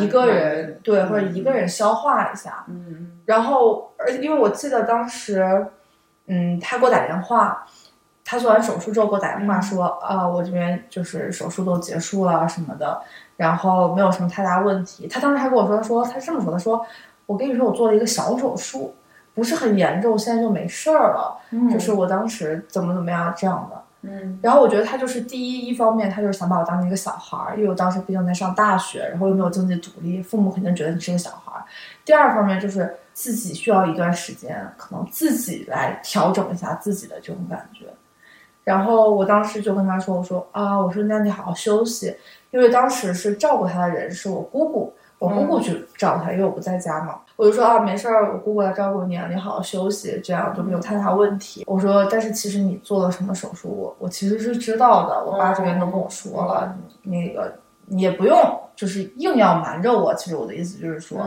[0.00, 5.66] 一个人对，或者一个人消化一下，嗯，然后，而且因为我记得当时，
[6.26, 7.66] 嗯，他给我打电话，
[8.24, 13.00] 他做完手术之后给我打电话说，啊，我这边就是手术都结束了什么的，
[13.36, 15.06] 然后没有什么太大问题。
[15.06, 16.86] 他当时还跟我说，说他这么说，的说，
[17.26, 18.94] 我跟你说，我做了一个小手术，
[19.34, 21.38] 不是很严重，现在就没事儿了，
[21.70, 23.83] 就是我当时怎么怎么样这样的。
[24.06, 31.64] 嗯，然后我觉得他就是第一一方面，他就是想把我当成一个小孩儿，因为我当时毕竟在上大学，然后又没有经济独立，父母肯定觉得你是个小孩儿。
[32.04, 37.86] 第二方面就是自己需要一段时间，可能自己来调整一下自己的这种感觉。
[38.62, 42.14] 然后我当时就跟他说：“我说啊，我说那你好好休息，
[42.50, 51.64] 因为当时是照顾他的人是我姑姑。”我姑姑去照他，因为我不在家嘛，我就说啊，没事儿，我姑姑来照顾你啊，你好好休息，这样就没有太大问题。
[51.66, 57.52] 我说，但是其实你做了什么手术，我我其实是知道的，我爸这边都跟我说了，那个
[57.86, 58.38] 你也不用
[58.76, 60.14] 就是硬要瞒着我。
[60.14, 61.18] 其实我的意思就是说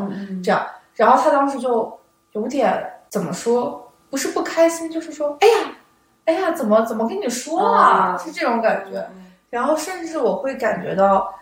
[0.43, 0.65] 这样，
[0.95, 1.91] 然后他当时就
[2.31, 5.71] 有点怎么说，不是不开心，就是说，哎呀，
[6.25, 9.05] 哎呀，怎么怎么跟你说啊，是这种感觉。
[9.49, 11.33] 然后甚至我会感觉到。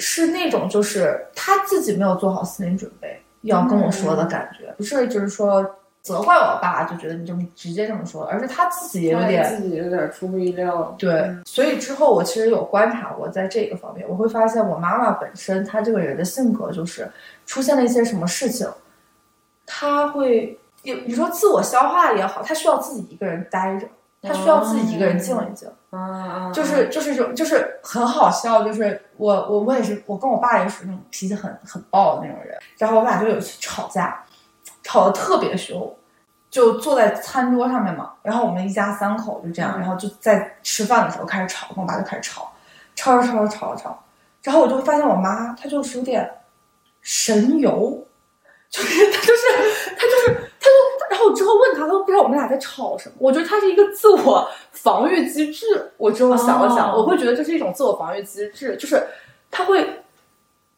[0.00, 5.64] 是那种，就是他自己没有做好心理准备要跟我说的感觉，不是就是说
[6.02, 10.94] 责怪我爸，就觉得你这么直接这么说，而是他自己也有点自己有点出乎意料。
[10.98, 17.08] 对，所以之后我其实有观察过，在这个方面，我会发现我妈妈本身她这个人的性格就是
[17.46, 18.68] 出现了一些什么事情，
[19.66, 23.86] 她会你你说自我消化也好，她需要自己一个人待着。
[24.20, 34.24] 他需要自己一个人静一静，啊就是就是种就是很好笑，就是我我我也是我跟我爸也属于那种脾气很很暴的那种人，然后我俩就有一次吵架，
[34.82, 35.94] 吵得特别凶，
[36.48, 42.50] 就坐在餐桌上面嘛，然后我们一家三口就这样，然后就在吃饭的时候开始吵，跟我爸就开始吵，
[42.94, 44.02] 吵吵吵吵吵，
[44.42, 46.30] 然后我就会发现我妈她就是有点
[47.02, 48.06] 神游，
[48.70, 50.97] 就是她就是她就是她就。
[51.10, 53.14] 然后我之后问他，他都不知道我们俩在吵什么。
[53.18, 55.90] 我觉得他是一个自我防御机制。
[55.96, 59.02] 我之后想了想，我会觉得这是一种自我防御机制，就是
[59.50, 60.02] 他会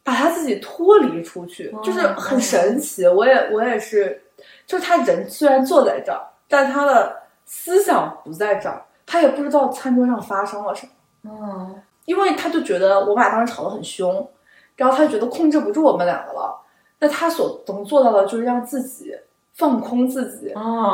[0.03, 3.07] 把他自己脱离出去，就是很神奇。
[3.07, 4.21] 我也我也是，
[4.65, 7.15] 就是他人虽然坐在这儿，但他的
[7.45, 10.91] 思想不在这儿，他也不知道餐桌上发生了什么。
[11.23, 14.27] 嗯，因为他就觉得我们俩当时吵得很凶，
[14.75, 16.57] 然后他就觉得控制不住我们两个了。
[16.99, 19.13] 那他所能做到的就是让自己。
[19.61, 20.51] 放空自己，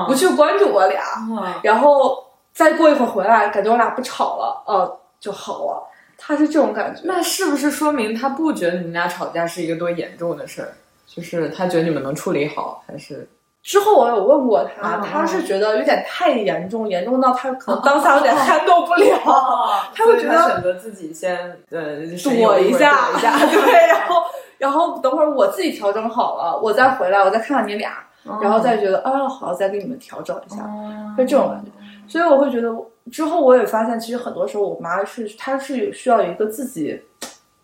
[0.08, 1.02] 不去关注我俩，
[1.64, 2.22] 然后
[2.54, 5.84] 再过一会儿回来，感觉我俩不吵了，呃，就好了。
[6.18, 10.74] 他是这种感觉，那是不是说明他不觉得你们俩吵架是一个多严重的事儿？
[11.08, 13.26] 就是他觉得你们能处理好，还是？
[13.64, 21.38] 之后我有问过他，他是觉得有点太严重，严重到他可能当下有点 handle 不了， 他会觉得选择自己先
[21.70, 24.24] 呃躲一下 对，然后
[24.58, 28.07] 然后等会儿我自己调整好了，我再回来，我再看看你俩。
[28.42, 30.58] 然后再觉得啊好，再给你们调整一下，
[31.18, 31.72] 就这种感觉。
[32.08, 32.74] 所以我会觉得
[33.12, 37.02] 之后我也发现，其实很多时候我妈是她是有需要一个自己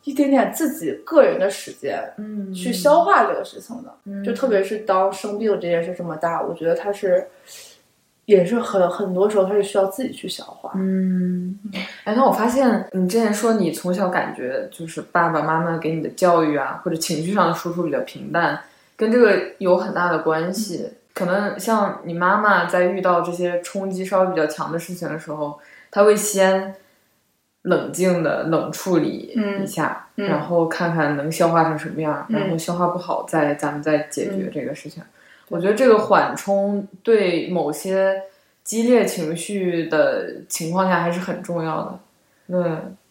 [0.04, 4.24] 一点点自己个人的时间，嗯，去消化这个事情的。
[4.24, 7.26] 就特别是当生病这件事这么大，我觉得她是
[8.26, 10.74] 也是很很多时候她是需要自己去消化。
[10.76, 11.58] 嗯，
[12.04, 18.60] 哎，那我发现你之前说你从小感觉就是爸爸妈妈给你的教育啊，或者情绪上的输出比较平淡。
[18.96, 25.60] 跟这个有很大的关系，可能像你妈妈在遇到这些冲击稍微比较强的事情的时候，
[25.92, 26.76] 她会先
[27.64, 35.04] 冷静的冷处理一下，嗯嗯然后看看能消化成什么样，嗯然后消化不好再咱们再解决嗯这个事情。
[35.50, 38.24] 我觉得这个缓冲对某些
[38.64, 42.00] 激烈情绪的情况下还是很重要的。
[42.48, 42.60] 对，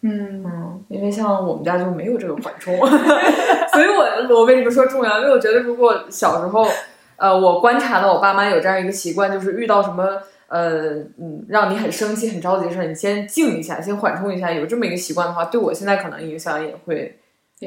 [0.01, 2.75] 嗯嗯，因为像我们家就没有这个缓冲，
[3.71, 5.19] 所以我我为什么说重要？
[5.19, 6.65] 因为我觉得如果小时候，
[7.17, 17.17] 呃，我观察到我爸妈有这样一个习惯，就是遇到什么呃嗯让你很生气、很着急的事儿，你先静一下，先缓冲一下，有这么一个习惯的话，对我现在可能影响也会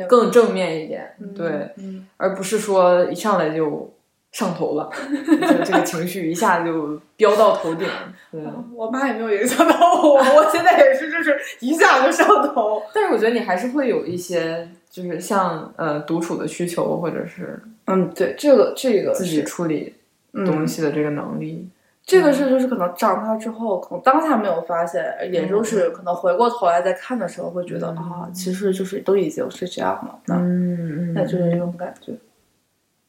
[0.09, 3.93] 更正面一点，对，嗯而不是说一上来就
[4.37, 4.91] 上头了，
[5.49, 7.89] 就这个情绪一下就飙到头顶，
[8.31, 8.43] 对。
[8.75, 12.83] 我妈也没有影响到我，我现在也是，就是一下就上头。
[12.93, 19.95] 但是我觉得你还是会有一些，就是像呃独处的需求，或者是嗯，对，这个这个自己处理
[20.33, 21.67] 东西的这个能力。
[22.05, 32.13] 这个是就是可能长大之后，可能当下没有发现，也就是可能回过头来再看的时候，会觉得、啊，其实就是都已经是这样了，嗯、嗯那就是这种感觉。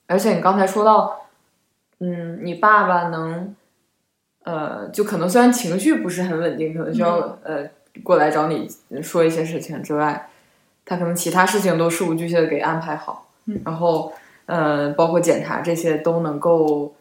[0.07, 1.27] 而且你刚才说到，
[1.99, 3.55] 嗯，你爸爸能，
[4.43, 7.69] 呃，就可能虽然情绪不是很稳定，可能需要、呃
[8.03, 8.69] 过来找你
[9.01, 10.29] 说一些事情之外，
[10.85, 13.59] 他可能其他事情都事无巨细的给安排好，嗯。
[13.65, 14.13] 然后
[14.45, 16.93] 呃，包括检查这些都能够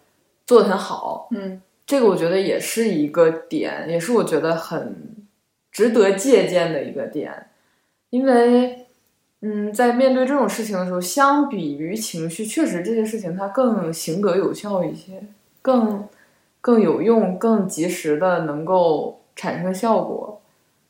[0.47, 1.61] 做得很好，嗯。
[1.85, 4.97] 这个我觉得也是一个点，也是我觉得很
[5.71, 7.47] 值得借鉴的一个点，
[8.11, 8.86] 因为，
[9.49, 15.23] 嗯，在面对这种事情的时候，相比于情绪，确实这些事情它更行得有效一些，
[15.63, 16.05] 更
[16.61, 20.41] 更有用，更及时的能够产生效果，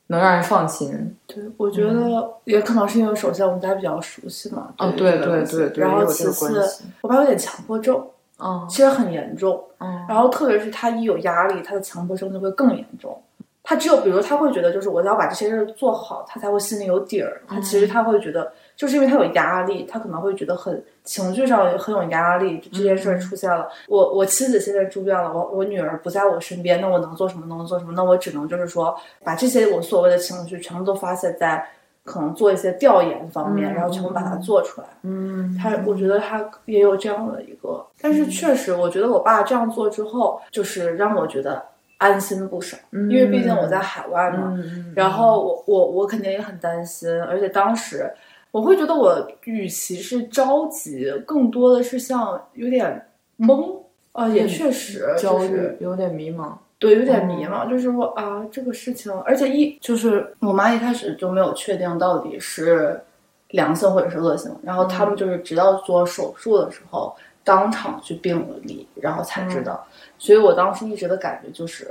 [0.07, 1.15] 能让人放心。
[1.27, 6.61] 对，我觉得也可能是因为首先我们家比较熟悉嘛，哦，对对对对，然后其次。
[7.01, 8.03] 我爸有点强迫症，
[8.39, 9.63] 嗯其实很严重。
[9.79, 13.21] 嗯然后特别是他一有压力，他的强迫症就会更严重。
[13.69, 17.41] 他只有比如他会觉得，就是我要把这些事儿做好，他才会心里有底儿。
[17.45, 22.59] 他其实他会觉得，就是因为他有压力，他可能会觉得很情绪上很有压力。
[22.59, 27.45] 就这件事儿出现了，我我妻子现在住院了，我我女儿不在我身边，那我能做什么？
[27.45, 27.91] 能做什么？
[27.93, 31.67] 那我只能就是说，把这些我所谓的情绪全部都发泄在
[32.05, 34.87] 可能做一些调研方面，嗯然后全部把它做出来。
[35.01, 41.61] 嗯，他，我觉得他也有这样的一个，但是确实，我觉得我爸这样做之后，就是让我觉得
[41.97, 48.11] 安心不少，因为毕竟我在海外嘛，嗯，然后我我我肯定也很担心，而且当时
[48.51, 53.07] 我会觉得我与其是着急，更多的是像有点
[53.39, 53.77] 懵，
[54.11, 56.53] 啊、也确实焦虑就是，有点迷茫。
[56.79, 63.01] 对，有点迷茫，就是说啊，这个事情，而且一就是我妈一开始就没有确定到底是
[63.49, 67.15] 良性或者是恶性，然后他们就是直到做手术的时候，
[67.47, 71.87] 当场去病理，然后才知道，所以我当时一直的感觉就是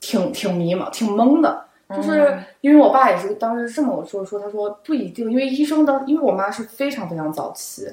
[0.00, 1.64] 挺挺迷茫、挺懵的。
[1.94, 7.86] 就是因为我爸也是当时这么跟我说，说他说不一定，因为医生当因为我妈是非常非常早期，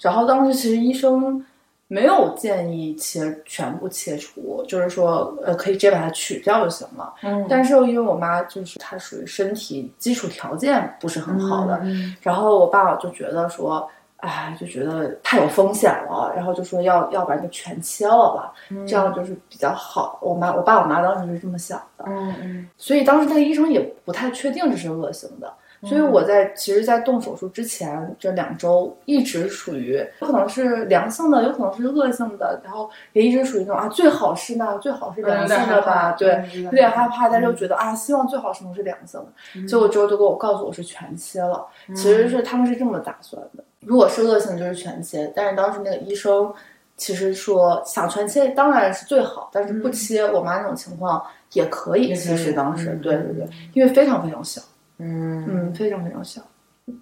[0.00, 1.44] 然后当时其实医生
[1.88, 7.12] 没有建议切全部切除，就是说呃可以直接把它取掉就行了。
[7.22, 18.52] 嗯，但是因为我妈就是她属于身体基础条件不是很好的，嗯然后我爸就觉得说，哎，就觉得太有风险了，然后就说要要不然就全切了吧，
[18.86, 20.18] 这样就是比较好。
[20.22, 25.52] 我妈我爸我妈当时是这么想的，嗯嗯所以当时那个医生也不太确定这是恶性的。
[25.82, 39.66] 所以我在其实，在动手术之前这两周一直属于有可能是良性的，有可能是恶性的，然后也一直属于那种啊，最好是那最好是良性的吧，对，有点害怕，但是又觉得啊，希望最好是能是良性的。
[39.66, 46.52] 结果之后就给我告诉我是全切了，其实是他们是这么打算的，如果是恶性就是全切，但是当时那个医生
[46.96, 52.14] 其实说想全切当然是最好，但是不切，我妈那种情况也可以。
[52.14, 54.60] 其实当时对对对，因为非常非常小。
[54.98, 56.42] 嗯嗯，非常非常小。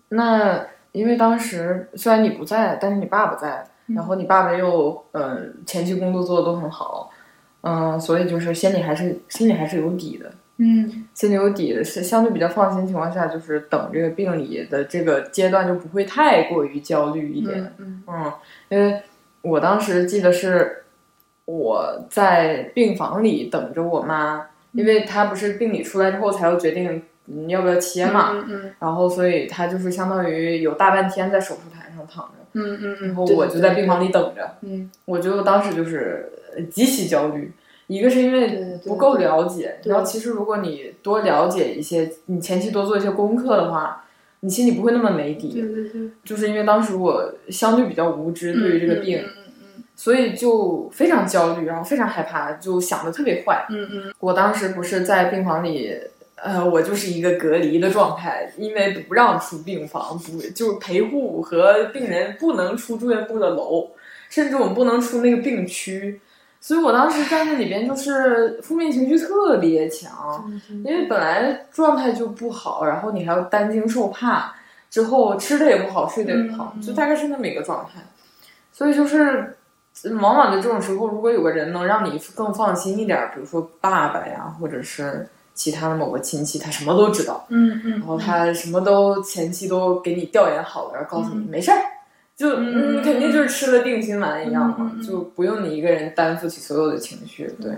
[0.08, 7.10] 那因为当时虽然你不在，但是你爸爸在，然后你爸爸又呃前期工作做的都很好，
[7.62, 11.06] 嗯、所以就是心里还是心里还是有底的，嗯。
[11.14, 18.32] 心里有底的是相对比较放心情况下，就是等这个病理的这个阶段就不会太过于焦虑一点，嗯嗯，
[18.68, 19.02] 因为
[19.42, 20.84] 我当时记得是
[21.44, 34.88] 我在病房里等着我妈，因为她不是病理出来之后才要决定你要不要切嘛，嗯嗯然后所以她就是相当于有大半天在手术台上躺着，嗯嗯嗯，然后我就在病房里等着，嗯。
[35.04, 37.50] 我就当时就是呃极其焦虑。
[37.88, 44.04] 一个是因为不够了解，对然后其实如果你多了解一些，你前期多做一些功课的话，
[44.40, 45.48] 你心里不会那么没底。
[45.48, 49.24] 对对对，就是因为当时我相对比较无知，对于这个病，
[49.96, 53.66] 所以就非常焦虑，然后非常害怕，就想的特别坏。
[53.70, 55.92] 嗯嗯我当时不是在病房里，
[56.36, 63.90] 呃，我就是一个隔离的状态，因为不让出病房，不就是陪护和病人不能出住院部的楼，
[64.28, 66.20] 甚至我们不能出那个病区，
[66.60, 70.44] 所以我当时在那里边就是负面情绪特别强，
[70.84, 74.54] 因为本来状态就不好，然后你还要担惊受怕，
[74.90, 78.00] 之后吃的也不好，睡得也不好，就大概是那么一个状态，
[78.72, 79.54] 所以就是。
[80.20, 91.82] 往往在这种时候，如果有个人能让你更放心一点，比如说爸爸呀，或者是其他的某个亲戚，他什么都知道，嗯嗯，然后他什么都前期都给你调研好了，然后告诉你没事儿，
[92.38, 97.76] 就嗯肯定就是吃了定心丸一样嘛，就不用你一个人担负起所有的情绪，对，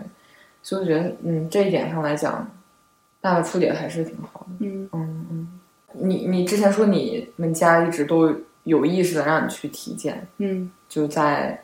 [0.63, 2.49] 所以我觉得嗯这一点上来讲，
[3.21, 5.61] 爸爸处理的还是挺好的，嗯嗯嗯，
[5.95, 8.33] 你你之前说你们家一直都
[8.65, 11.61] 有意识的让你去体检，嗯就在。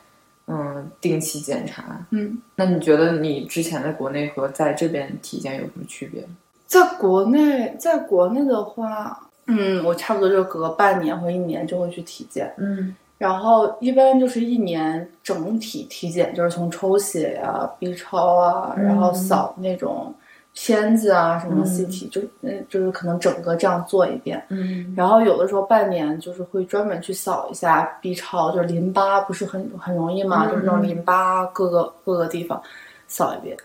[0.49, 2.07] 嗯，定期检查。
[2.11, 6.25] 嗯，那你觉得你之前在国内和在这边体检有什么区别？
[6.65, 12.53] 在国内，在国内的话，嗯，我差不多就隔半年或一年就会去体检。
[12.57, 20.13] 嗯，然后一般就是一年整体体检，就是从抽血呀、B 超啊，然后扫那种
[20.53, 24.43] 片子啊，什么 CT，、就嗯，就是可能整个这样做一遍。
[24.49, 32.61] 嗯然后有的时候半年就是会专门去扫一下 B 超，就是淋巴不是很很容易嘛，嗯就是那种淋巴各个各个地方
[33.07, 33.55] 扫一遍。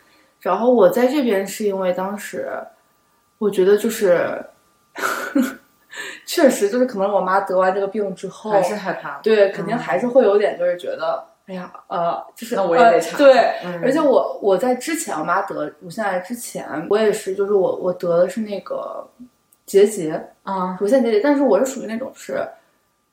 [0.40, 2.48] 然后我在这边是因为当时
[3.38, 4.44] 我觉得就是
[6.26, 9.18] 确实就是可能我妈得完这个病之后，还是害怕。
[9.22, 11.24] 对，肯定还是会有点就是觉得。
[11.46, 19.04] 哎呀，呃，就是那我也得查呃、对，嗯而且我我在之前我妈得乳腺癌之前，我也是，就是我我得的是那个
[19.66, 22.46] 结节，啊，乳腺结节，但是我是属于那种是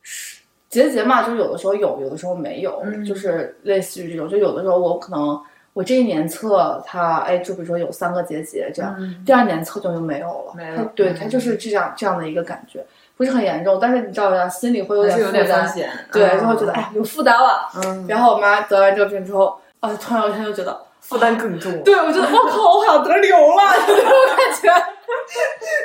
[0.03, 0.39] 是
[0.69, 5.41] 结节嘛，就是有的时候有，有的时候没有，嗯就是类似于这种，就有的时候我可能
[5.73, 12.85] 我这一年测它，哎，就比如说有三个结节这样，嗯第二年测就就没有了，没了它对，嗯它就是这样这样的一个感觉，
[13.19, 15.73] 不是很严重，但是你知道呀，心里会有点点负担。
[16.09, 20.85] 对，就会觉得哎有负担了，嗯，然后我妈得完这个病之后，啊，突然有一天就觉得。
[21.01, 21.81] 负担更重。
[21.83, 24.85] 对，我觉得 我靠，我好像得瘤了， 就那种感觉，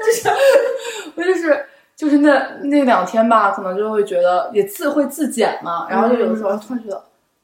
[0.05, 0.29] 就是
[1.17, 1.67] 我就是
[1.97, 6.97] 就是那那两天吧，可能就会觉得也自会自检嘛，然后就有的时候突然觉得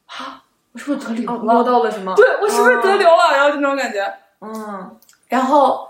[0.05, 1.39] 啊，我是不是得瘤哦，了？
[1.53, 2.13] 摸到了什么？
[2.15, 3.31] 对我是不是得瘤了？
[3.35, 4.05] 然后就那种感觉，
[4.41, 4.97] 嗯
[5.29, 5.89] 然后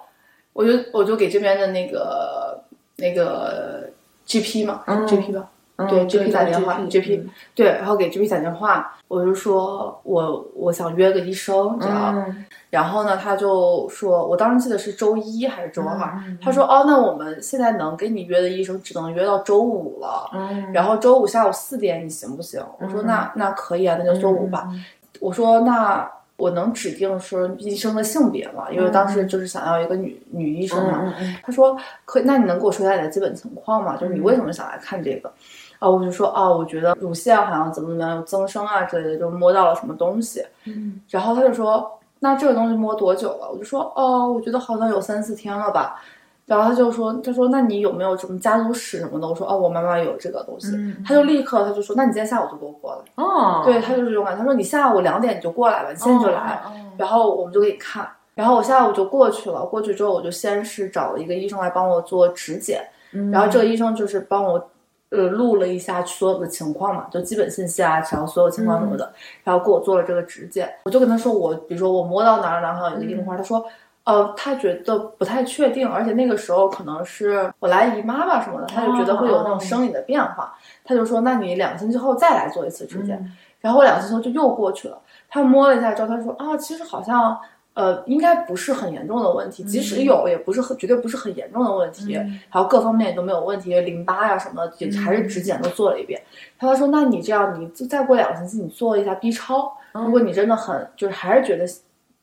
[0.53, 2.57] 我就我就给这边的那个
[3.01, 3.89] 那个
[4.25, 12.15] GP 嘛、嗯 g p 吧，嗯，对 GP 打电话 GP 嗯对，然后给 GP 打电话，我就说我我想约个医生这样。
[12.27, 22.63] 嗯然后呢，他就说，我当时记得是周一还是周二，他说，哦，那我们现在能给你约的医生只能约到周五了，嗯，然后周五下午四点你行不行？
[22.79, 24.69] 我说嗯那那可以啊，那就周五吧。
[24.71, 24.81] 嗯
[25.19, 26.09] 我说那
[26.41, 28.65] 我能指定说医生的性别吗？
[28.71, 31.13] 因为当时就是想要一个女女医生嘛。
[31.43, 33.95] 他说可以，那你能给我说一下你的基本情况吗？
[33.95, 35.31] 就是你为什么想来看这个？
[35.77, 40.43] 啊，我就说啊，我觉得乳腺好像怎么怎么样有增生啊之类的，就摸到了什么东西。
[40.65, 46.01] 嗯然后他就说：“那这个东西摸多久了？”我就说：“哦，我觉得好像有三四天了吧。”
[46.45, 50.75] 然后他就说：“他说那你有没有什么家族史什么的？”我说：“哦，我妈妈有这个东西。
[50.75, 53.23] 嗯他就立刻他就说：“那你今天下午就给我过来。
[53.23, 54.39] 哦，对他就是这种感觉。
[54.39, 56.61] 他说：“你下午两点你就过来吧，你现在就来。
[56.97, 58.05] 然后我们就给你看。
[58.35, 62.81] 然后我下午就过去了，过去之后我就先是找了一个医生来帮我做指检，
[63.13, 64.69] 嗯然后这个医生就是帮我
[65.09, 69.13] 呃录了一下所有的情况嘛，就基本信息啊，然后所有情况什么的，嗯
[69.43, 70.69] 然后给我做了这个指检。
[70.83, 73.63] 我就跟他说我，比如说我摸到哪儿哪儿好像有个硬块，他说。
[74.03, 83.15] 呃，他觉得不太确定，而且那个时候可能是我来姨妈吧什么的，他就觉得会有那种生理的变化，他就说，那你两个星期后再来做一次指检。
[83.21, 83.31] 嗯。
[83.59, 84.97] 然后我两个星期后就又过去了，
[85.29, 87.37] 他摸了一下之后，他说啊，其实好像
[87.75, 92.39] 呃应该不是很严重的问题，即使有也不是很绝对不是很严重的问题，嗯。
[92.51, 96.19] 然后各方面也都没有问题，淋巴呀什么的也还是指检都做了一遍。
[96.57, 101.65] 他说，那你这样，你就再过两个星期你做一下 B 超，嗯如果你真的很就是还是觉得，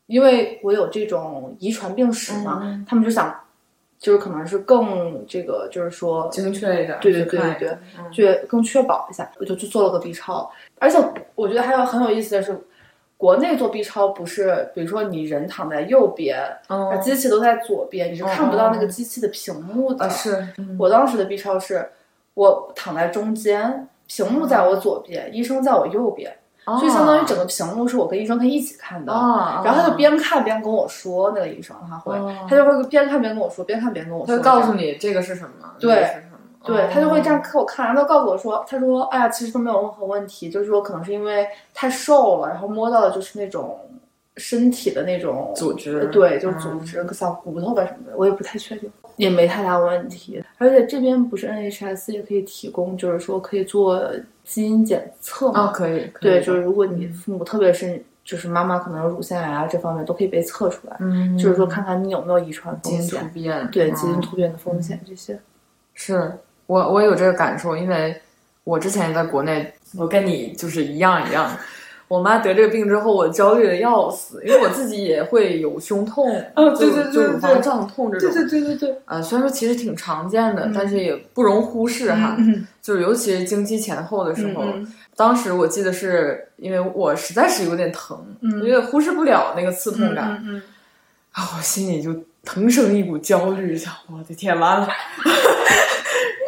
[0.09, 3.33] 因为我有这种遗传病史嘛，嗯他们就想。
[4.01, 10.49] 就是可能是更这个，就是说精确一点，对对对对对嗯去更确保一下，我就去做了个 B 超。
[10.79, 10.97] 而且
[11.35, 12.57] 我觉得还有很有意思的是，
[13.17, 16.39] 国内做 B 超不是，比如说你人躺在右边，
[16.69, 20.05] 哦机器都在左边，你是看不到那个哦机器的屏幕的。
[20.05, 21.91] 啊是，嗯我当时的 B 超是，
[22.35, 26.33] 我躺在中间，屏幕在我左边，医生在我右边，
[26.79, 29.13] 所以相当于整个屏幕是我跟医生可以一起看的。
[29.13, 32.35] 啊，然后他就边看边跟我说，那个医生他会，哦。
[32.49, 36.23] 他就会边看边跟我说，边看边跟我说，他会告诉你这个是什么，对
[36.65, 43.79] 对他就会这样哦给我看，然后他告诉我说，他说，哎呀，其实都没有任何问题，就是说可能是因为太瘦了，然后摸到的就是那种
[44.39, 50.43] 身体的那种组织对，就组织，像骨头吧什么的，我也不太确定，也没太大问题。
[50.57, 54.01] 而且这边不是 NHS 也可以提供，就是说可以做
[54.45, 55.61] 基因检测嘛？
[55.61, 65.39] 啊，可以，对，就是如果你父母特别是就是妈妈可能乳腺癌啊这方面都可以被测出来，嗯，就是说看看你有没有遗传基因，突变，对嗯基因突变的风险这些。
[65.95, 66.33] 是
[66.67, 68.15] 我我有这个感受，因为
[68.63, 71.51] 我之前也在国内，我跟你就是一样一样。
[72.09, 78.33] 我妈得这个病之后，我焦虑的要死，因为我自己也会有胸痛，就嗯对对对就乳对房胀痛这种。
[78.49, 82.35] 对对对，呃，虽然说其实挺常见的，嗯但是也不容忽视哈。
[82.39, 90.63] 嗯就是尤其是经期前后的时候，嗯当时我记得是因为我实在是有点疼，嗯因为忽视不了那个刺痛感，嗯嗯
[91.33, 94.89] 啊，我心里就腾生一股焦虑，想我的天，完了。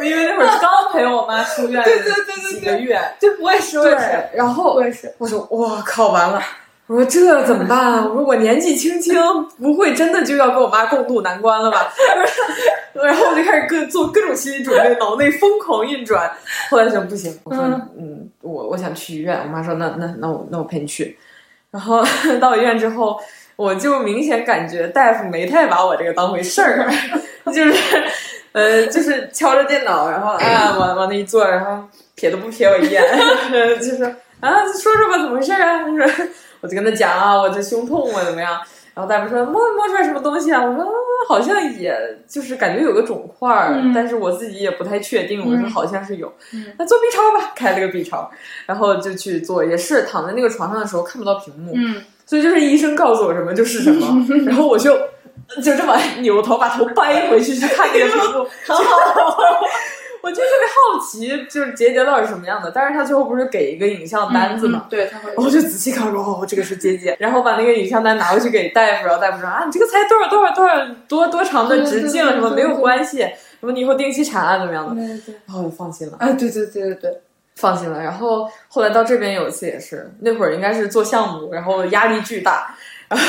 [0.04, 5.12] 因为那会儿刚陪我妈出院对对对对几个月，对，我也是，我对也是，，然后我也是。
[5.18, 6.42] 我说我靠，完了！
[6.86, 8.04] 我说这怎么办啊？
[8.08, 9.14] 我说我年纪轻轻，
[9.60, 11.92] 不会真的就要跟我妈共度难关了吧？
[12.92, 16.30] 然后我就开始各做各种心理准备，脑内疯狂运转。
[16.68, 19.38] 后来想不行，我说嗯嗯，我我想去医院。
[19.38, 21.16] 我妈说那那那我那我陪你去。
[21.70, 22.04] 然后
[22.40, 23.16] 到医院之后，
[23.54, 26.90] 我就明显感觉大夫没太把我这个当回事儿，
[27.54, 27.72] 就是
[28.52, 31.84] 呃就是敲着电脑，然后啊往往那一坐，然后
[32.16, 33.02] 瞥都不瞥我一眼，
[33.80, 34.06] 就说
[34.40, 35.78] 啊说说吧怎么回事啊？
[35.84, 36.26] 他说
[36.60, 38.58] 我就跟他讲啊，我这胸痛啊怎么样？
[38.92, 40.60] 然后大夫说摸摸出来什么东西啊？
[40.64, 40.88] 我说、啊、
[41.28, 41.96] 好像也
[42.28, 45.40] 就是感觉有个肿块儿，嗯但是我自己也不太确定。
[45.40, 48.28] 我说嗯好像是有，嗯那做 B 超吧，开了个 B 超，
[48.66, 54.96] 然后就去做，也是躺在那个床上的时候看不到屏幕，嗯所以就是医生告诉我什么就是什么， 然后我就
[55.62, 58.82] 就这么扭头把头掰回去去看那个屏幕， 很好。
[60.22, 65.32] 我就特别好奇，就是结节到底是什么样的，但是他最后不是给一个影像单子嘛，对，他会。
[65.34, 73.20] 我就仔细看，说哦，这个是结节，然后把那个影像单拿回去给大夫，然后大夫说啊，你这个才多少多少多少多多长的直径，什么没有关系，
[73.60, 75.34] 什么你以后定期查啊怎么样的，对对。
[75.46, 76.18] 然后我就放心了。
[76.20, 77.20] 啊，对对对对对。
[77.56, 78.02] 放心了。
[78.02, 82.74] 然后后来到这边有一次也是，那会儿应该是做项目，然后压力巨大，
[83.08, 83.26] 然 后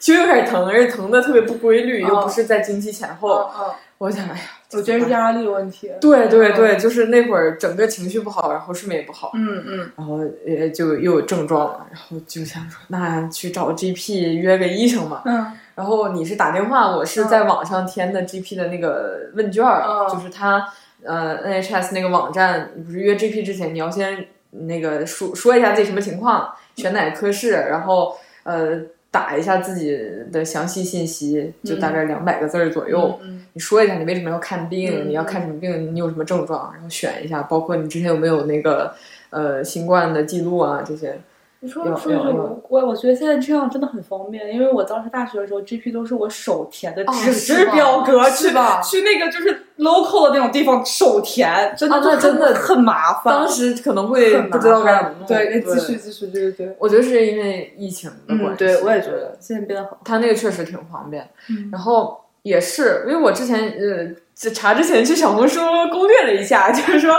[0.00, 3.50] 胸又开始疼，而且疼的特别不规律，哦又不是在经期前后。
[3.56, 3.70] 嗯
[4.00, 4.40] 我想，哎呀，
[4.72, 5.90] 我觉得是压力问题。
[6.00, 9.90] 对对对，就是那会儿整个情绪不好，然后睡眠也不好，嗯嗯。
[9.94, 15.20] 然后也就又有症状了，然后就想说，那去找 GP 约个医生嘛。
[15.26, 15.52] 嗯。
[15.74, 20.08] 然后你是打电话，我是在网上填的 GP 的那个问卷儿，嗯。
[20.08, 20.66] 就是他
[21.04, 28.80] 呃 NHS 那个网站，你不是约 GP 之前，你要先那个说说一下自己什么情况，选哪个科室，然后呃
[29.10, 29.98] 打一下自己
[30.30, 33.18] 的详细信息，就大概两百个字儿左右。
[33.22, 38.94] 嗯你说一下你为什么要看病，嗯你要看什么病，你有什么症状，然后选一下，包括你之前有没有那个
[39.30, 41.18] 呃新冠的记录啊这些。
[41.62, 55.28] 你说有说是有有我我觉得现在这样真的很方便，因为我当时大学的时候，GP 都是我手填的哦纸质表格去是吧去那个就是 local 的那种地方手填，真的啊那真的很麻烦，当时可能会不知道该怎么弄。
[55.28, 56.76] 烦对，继续继续，对对对。
[56.78, 58.56] 我觉得是因为疫情的关嗯，系。
[58.58, 59.98] 对，我也觉得现在变得好。
[60.04, 61.28] 它那个确实挺方便。
[61.50, 65.60] 嗯然后也是因为我之前呃就查之前去小红书
[65.90, 67.14] 攻略了一下， 就是说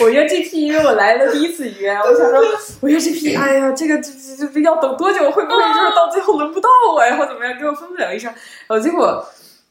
[0.00, 2.42] 我约 GP，因为我来的第一次约，我想说
[2.80, 5.30] 我约 GP，哎呀，这个这这这要等多久？
[5.30, 8.32] 会不会就是到最后轮不到我，呀，或怎么样，给我分不了医生？
[8.66, 9.24] 然后结果。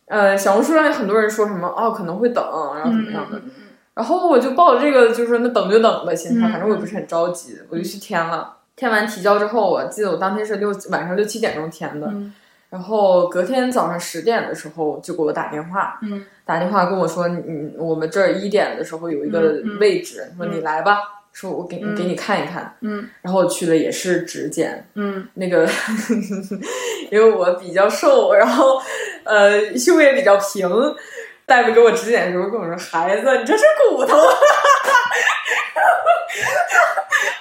[0.05, 2.43] 呃，小红书上有很多人说什么哦，可能会等，
[2.75, 3.51] 然后怎么样的，嗯
[3.95, 8.57] 然后我就抱着这个，就是说那等就等吧心态，嗯反正我也不是很着急，我就去填了。
[8.75, 12.33] 填完提交之后，我记得我当天是六晚上六七点钟填的，嗯
[12.73, 16.25] 然后隔天早上十点的时候就给我打电话，嗯。
[16.43, 19.79] 打电话跟我说，你你我们这儿一点的时候有一个嗯嗯。
[19.79, 20.63] 位置，说你嗯。
[20.63, 20.97] 来吧，
[21.31, 21.93] 说我给嗯。
[21.95, 22.75] 给你看一看。
[22.81, 23.07] 嗯。
[23.21, 25.27] 然后我去了也是指检，嗯。
[25.35, 25.69] 那个
[27.11, 28.81] 因为我比较瘦，然后
[29.23, 30.67] 呃胸也比较平，
[31.45, 34.17] 大夫给我指检的时候跟我说：“孩子，你这是骨头，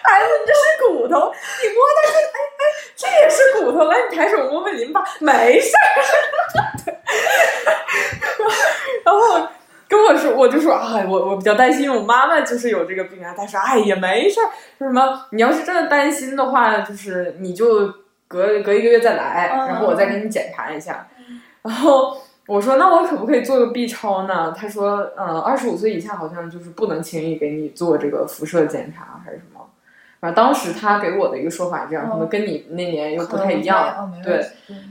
[0.02, 2.51] 孩子，你这是骨头，你摸它是，哎哎，
[3.02, 6.92] 这也是骨头，来，你抬手摸摸淋巴，没事儿。
[9.04, 9.48] ”然后。
[9.88, 13.34] 跟我说，我就说，哎，我我比较担心，我妈妈就是有这个病啊。
[13.36, 14.48] 她说，哎，也没事儿，
[14.78, 17.92] 说什么，你要是真的担心的话，就是你就
[18.26, 21.06] 隔隔一个月再来，嗯然后我再给你检查一下。
[21.60, 24.50] 然后我说，那我可不可以做个 B 超呢？
[24.56, 29.51] 他说，嗯，二十五岁以下好像就是不能轻易给你做这个辐射检查还是什么。
[30.22, 34.08] 反正当时他给我的一个说法这样，可能跟你那年又不太一样。
[34.24, 34.40] 对，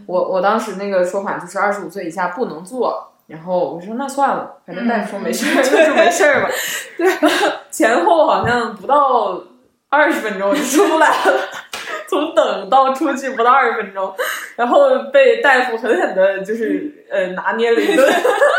[0.05, 3.07] 我我当时那个说法就是二十五岁以下不能做。
[3.27, 6.49] 然后我说那算了，反正大夫说没事就没事儿吧。
[6.97, 7.07] 对，
[7.71, 9.41] 前后好像不到
[9.87, 11.33] 二十分钟就出来了，
[12.09, 14.13] 从等到出去不到二十分钟，
[14.57, 18.13] 然后被大夫狠狠的，就是呃拿捏了一顿。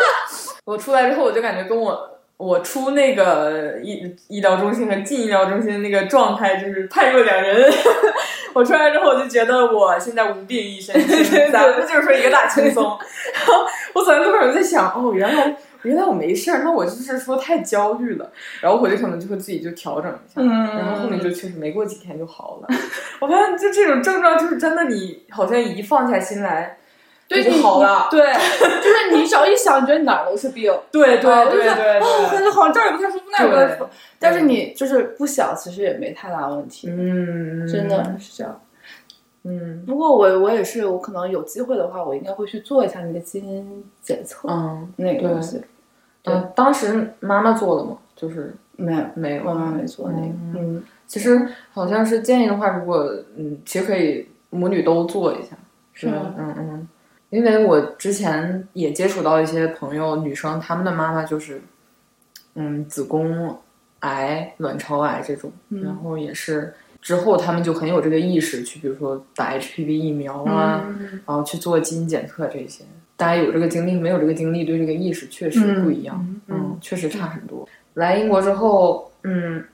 [0.65, 2.09] 我出来之后，我就感觉跟我
[2.43, 7.73] 我出那个医医疗中心和进医疗中心那个状态就是判若两人。
[8.55, 12.83] 我出来之后，我就觉得我现在无病一身轻，咱们就是说一个大轻松。
[13.35, 13.65] 然后
[13.95, 15.57] 我走在路上，我在想，哦，原来。
[15.85, 18.31] 原来我没事儿，那我就是说太焦虑了，
[18.61, 22.69] 然后回去可能就会自己就调整一下，然后后面就确实没过几天就好了。
[23.19, 26.79] 我发现就这种症状就是真的，你好像一放下心来，
[27.33, 28.09] 对就好了。
[28.11, 28.21] 对，
[28.83, 30.73] 就是你只要一想，你觉得哪儿都是病。
[30.93, 33.91] 对对对对，哦，感觉好像这儿也不太舒服，那儿也不太舒服。
[34.19, 36.89] 但是你就是不想，其实也没太大问题。
[36.91, 38.61] 嗯，真的是这样。
[39.45, 45.61] 嗯，不过我我也是，我可能有机会的话，我应该会去做一下那个基因检测，嗯，那个东西。
[46.27, 47.99] 嗯，当时妈妈做了吗？
[48.15, 50.33] 就是没有，没有，妈妈没做那个。
[50.57, 53.05] 嗯，其实好像是建议的话，如果
[53.37, 55.57] 嗯，其实可以母女都做一下，
[55.93, 56.33] 是吗？
[56.39, 56.89] 嗯嗯，
[57.33, 61.63] 因为我之前也接触到一些朋友，女生她们的妈妈就是，
[62.57, 63.59] 嗯，子宫
[64.01, 70.87] 癌、卵巢癌这种，然后也是之后他们就很有这个意识去，比如说打 HPV 疫苗啊，
[71.27, 72.85] 然后去做基因检测这些。
[73.17, 77.67] 大家有这个经历，没有这个经历，对这个意识确实不一样，嗯，确实差很多。
[77.95, 79.65] 来英国之后，嗯，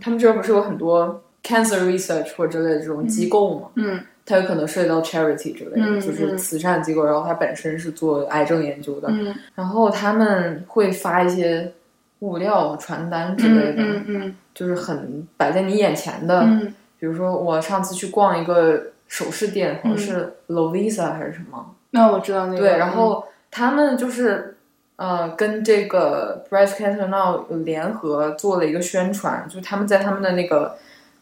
[0.00, 1.20] 他们这边不是有很多
[1.50, 11.72] cancer research 或之类的这种机构嘛，嗯，它有可能涉及到 charity 之类的，就是慈善机构，然后它本身是做癌症研究的，嗯，然后他们会发一些
[12.20, 21.74] 物料、传单之类的，嗯嗯，就是很摆在你眼前的，嗯，比如说我上次去逛一个首饰店，好像是 Lovisa 还是什么。
[21.90, 24.56] 那我知道那个对，然后他们就是
[24.94, 30.76] 呃跟这个 Breast Cancer Now 联合做了一个宣传，就是他们在他们的那个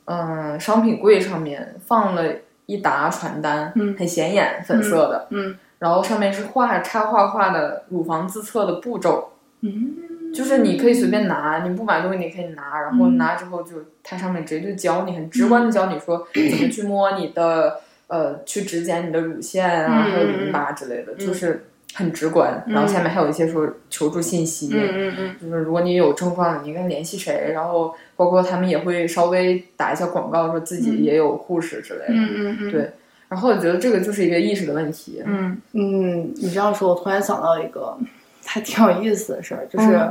[0.09, 2.25] 嗯商品柜上面放了
[2.67, 17.81] 一沓传单，嗯很显眼，粉色的，嗯然后上面是画插画画的乳房自测的步骤，嗯，就是你可以随便拿，你不买东西你可以拿，然后拿之后就它上面直接就教你，很直观的教你说 怎么去摸你的。
[18.09, 21.68] 呃，去指检你的乳腺啊，还有淋巴之类的，就是
[21.99, 22.63] 很直观。
[22.65, 27.51] 然后下面还有一些说求助信息，嗯嗯嗯，就是如果你有症状，你应该联系谁。
[27.53, 32.15] 然后包括他们也会稍微打一下广告，说自己也有护士之类的。
[32.15, 32.89] 嗯嗯嗯，对。
[33.29, 35.21] 然后我觉得这个就是一个意识的问题。
[35.27, 37.99] 嗯嗯，你这样说，我突然想到一个
[38.47, 40.09] 还挺有意思的事儿，就是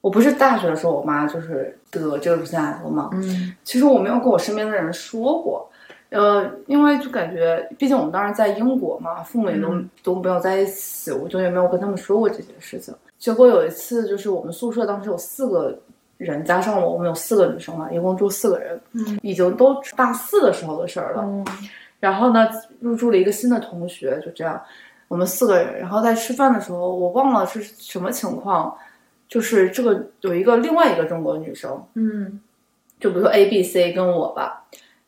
[0.00, 3.10] 我不是大学的时候，我妈就是得这个乳腺癌了嘛。
[3.14, 5.68] 嗯，其实我没有跟我身边的人说过。
[6.10, 12.94] 呃，因为就感觉，毕竟我们当时在英国嘛，父母也都都没有在一起，我就也没有跟他们说过这些事情。
[13.18, 15.76] 结果有一次，就是我们宿舍当时有四个
[16.16, 21.22] 人，加上我，我们有四个女生嘛，一共住四个人，嗯，已经都大四的时候的事儿了。
[21.24, 21.44] 嗯，
[21.98, 22.48] 然后呢，
[22.78, 24.60] 入住了一个新的同学，就这样，
[25.08, 28.72] 我们四个人，然后在吃饭的时候，我忘了是什么情况，
[29.28, 32.40] 就是这个有一个另外一个中国女生，嗯，
[33.00, 34.62] 就比如说 A、B、C 跟我吧。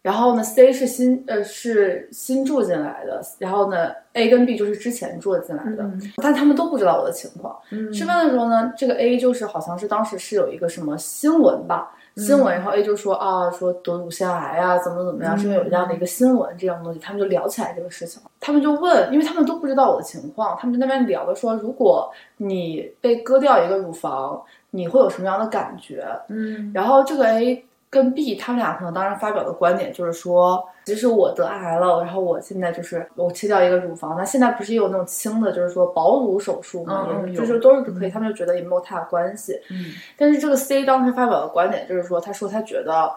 [0.09, 5.85] 然后呢，C 是新呃是新住进来的，然后呢，A 跟 B 就是之前住进来的，
[6.17, 7.55] 但他们都不知道我的情况。
[7.93, 18.23] 吃饭的时候呢，这个 A 就是好像是当时是有一个什么新闻吧，新闻，然后 A 就说啊，说得乳腺癌啊，怎么怎么样，是因为有这样的一个新闻这样东西，他们就聊起来这个事情。
[18.41, 26.03] 他们就问，因为他们都不知道我的情况，他们就那边聊的说，如果你被割掉一个乳房，你会有什么样的感觉？
[26.29, 27.63] 嗯，然后这个 A。
[27.91, 39.59] 跟 B 他们俩可能当时发表的观点就是说，即使我得癌了，然后我现在就是我切掉一个乳房，那现在不是也有那种轻的，就是说保乳手术嘛，嗯，就是都是可以，他们就觉得也没有太大关系。
[39.71, 43.11] 嗯，但是这个 C 当时发表的观点就是说，他说他觉得，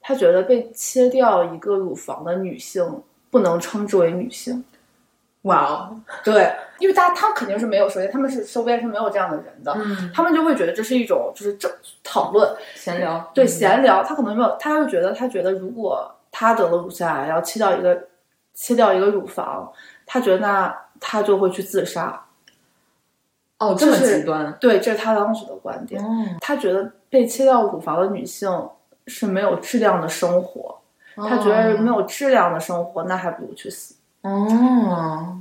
[0.00, 4.64] 他觉得被切掉一个乳房的女性不能称之为女性。
[5.42, 11.70] 哇哦，对，因为大家他肯定是没有，首先他们是周边是没有这样的人的，嗯，他们就会觉得这是一种就是这
[12.02, 18.08] 讨论闲聊，对闲聊，他可能没有，他就觉得他觉得如果他得了乳腺癌，要切掉一个
[18.54, 19.70] 切掉一个乳房，
[20.06, 22.24] 他觉得那他就会去自杀。
[23.58, 24.56] 哦，这么极端？
[24.58, 26.02] 对，这是他当时的观点。
[26.40, 28.50] 他觉得被切掉乳房的女性
[29.06, 30.80] 是没有质量的生活，
[31.14, 33.96] 他觉得没有质量的生活，那还不如去死。
[34.22, 35.38] 哦，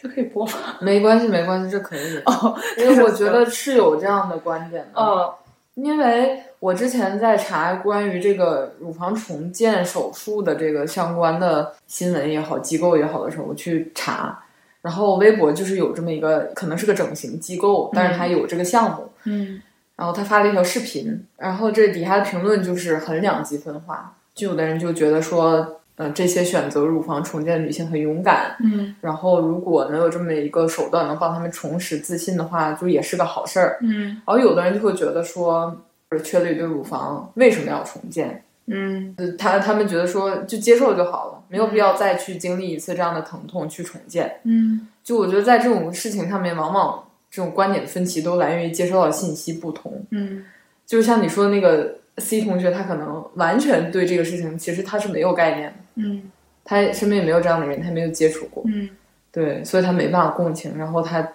[0.00, 0.52] 这可以播吗？
[0.80, 2.16] 没关系，没关系，这可以。
[2.24, 5.00] 哦，因为我觉得是有这样的观点的。
[5.00, 5.30] 嗯，
[5.74, 14.42] 因为我之前在查关于这个乳房重建手术的这个相关的新闻也好，机构也好的时候，我去查，
[14.80, 19.10] 然后微博就是有这么一个，可能是个整形机构，但是它有这个项目。
[19.24, 19.60] 嗯，
[19.96, 24.14] 然后他发了一条视频，然后这底下的评论就是很两极分化。
[24.34, 33.78] 就有的人就觉得说，嗯、这些选择乳房重建的女性很勇敢，嗯然后如果能有这么一个手段能帮她们重拾自信的话，就也是个好事儿。
[33.82, 35.76] 嗯然后有的人就会觉得说，
[36.24, 38.42] 缺了一对乳房，为什么要重建？
[38.72, 44.40] 嗯呃他他们觉得说就接受就好了，没有必要再去经历一次这样的疼痛去重建。
[44.44, 50.02] 嗯就我觉得在这种事情上面，往往这种观点的分歧都来源于接收到的信息不同。
[50.10, 50.44] 嗯
[50.86, 55.74] 就像你说的那个 C 同学，他可能完全对这个事情其实他是没有概念的，
[56.04, 56.22] 嗯
[56.62, 58.88] 他身边也没有这样的人，他没有接触过，嗯
[59.32, 61.26] 对，所以他没办法共情，然后他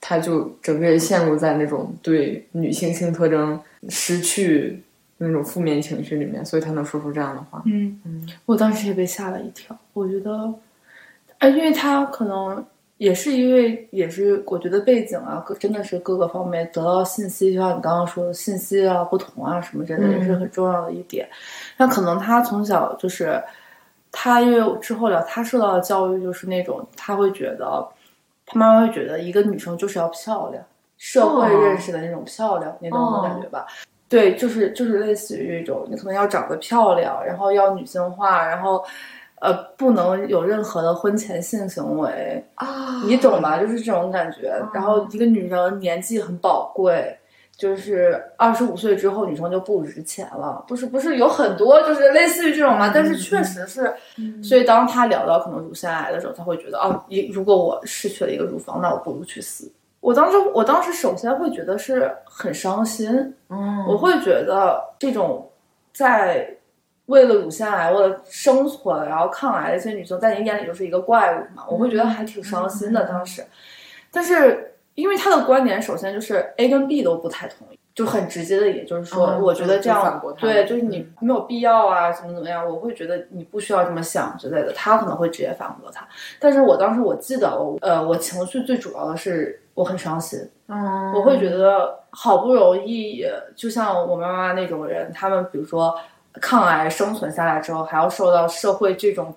[0.00, 3.58] 他就整个人陷入在那种对女性性特征
[3.88, 4.80] 失去
[5.16, 7.62] 那种负面情绪里面，所以他能说出这样的话。
[7.66, 9.76] 嗯嗯，我当时也被吓了一跳。
[9.94, 10.52] 我觉得，
[11.38, 12.64] 哎，因为他可能
[12.98, 21.28] 也是因为也是我觉得背景啊，各真的是各个方面得到信息，就像你刚刚说的信息啊不同啊什么，真的也是很重要的一点。
[21.76, 23.42] 那可能他从小就是
[24.16, 27.86] 他，因为之后聊他受到的教育就是那种他会觉得，
[28.46, 30.64] 他妈妈会觉得一个女生就是要漂亮，
[30.96, 33.66] 社会认识的那种漂亮、那种感觉吧。
[34.08, 38.84] 对，就是就是类似于一种，你可能要长得漂亮，然后要女性化，然后，
[39.40, 43.58] 呃，不能有任何的婚前性行为，啊你懂吧？
[43.58, 44.54] 就是这种感觉。
[44.72, 47.18] 然后一个女人年纪很宝贵，
[47.56, 52.90] 就是二十五岁之后女生就不值钱了，不是不是有很多就是类似于这种嘛？
[52.92, 53.94] 但是确实是，
[54.42, 59.70] 所以当他聊到可能乳腺癌的时候，他会觉得啊，一如果我失去了一个乳房，那我不如去死。
[60.00, 65.48] 我当时，我当时首先会觉得是很伤心，嗯，我会觉得这种
[65.92, 66.46] 在
[67.06, 73.44] 为了乳腺癌、为了生存然后抗癌的一些女生，在你眼里就是一个怪物嘛，我会觉得还挺伤心的当时。
[74.10, 84.72] 但是因为他的观点，首先就是 A 跟 B 都不太同意，就很直接的，也就是说，嗯我觉得这样驳他对，就是你没有必要啊，怎么怎么样，我会觉得你不需要这么想之类的。
[84.72, 86.06] 他可能会直接反驳他，
[86.38, 90.38] 但是我当时我记得我呃，我情绪最主要的是我很伤心，
[90.68, 93.24] 嗯，我会觉得好不容易，
[93.56, 95.92] 就像我妈妈那种人，他们比如说
[96.40, 99.34] 抗癌生存下来之后，还要受到社会这种，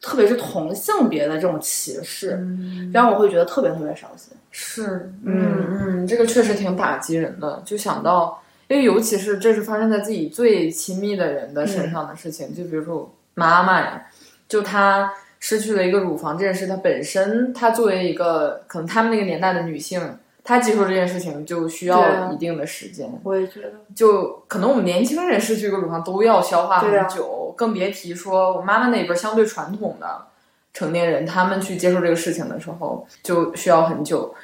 [0.00, 4.36] 特别是同性别的这种歧视，嗯让我会觉得特别特别伤心。
[4.50, 7.62] 是，嗯嗯，这个确实挺打击人的。
[7.64, 14.02] 就想到，因为尤其是这是发生在自己最亲密的人的身上的事情，就比如说我妈妈呀，
[14.48, 20.00] 就她失去了一个乳房这件事，她本身她作为一个可能他们那个年代的女性，
[20.42, 23.08] 她接受这件事情就需要啊一定的时间。
[23.22, 30.26] 我也觉得，就可能我们年轻人失去一个乳房都要消化很久，更别提说我妈妈那边相对传统的
[30.72, 34.34] 成年人，他们去接受这个事情的时候就需要很久。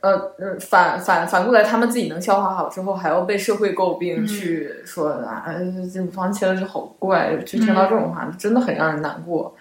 [0.00, 5.46] 呃呃，反反反过来，他们自己能消化好之后，还要被社会诟病，嗯去说啊，
[5.94, 9.54] 这乳房切了就好怪，就听到这种话，真的很让人难过。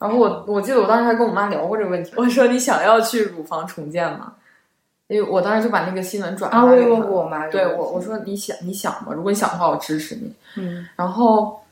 [0.00, 4.32] 然后我我记得我当时还跟我妈聊过这个问题，我说你想要去乳房重建吗？
[5.06, 9.12] 因为我当时就把那个新闻转啊，发给她我妈对我，我说你想你想吗？
[9.14, 10.34] 如果你想的话，我支持你。
[10.56, 11.62] 嗯然后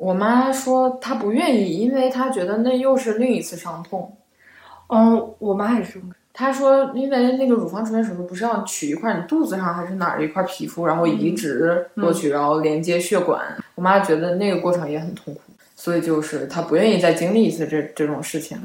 [0.00, 4.16] 我妈说她不愿意，因为她觉得那又是另一次伤痛。
[4.88, 6.00] 嗯，我妈也是
[6.32, 13.42] 她说，因为那个乳房重建手术不是要取一块你肚子上还是哪儿一块皮肤，然后移植过去，然后连接血管。
[13.74, 15.40] 我妈觉得那个过程也很痛苦，
[15.76, 18.58] 所以就是她不愿意再经历一次这这种事情。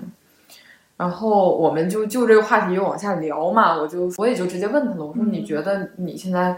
[0.95, 6.57] 然后我们就就这个话题又往下聊嘛，我就我也就直接问她了，我说你觉得你现在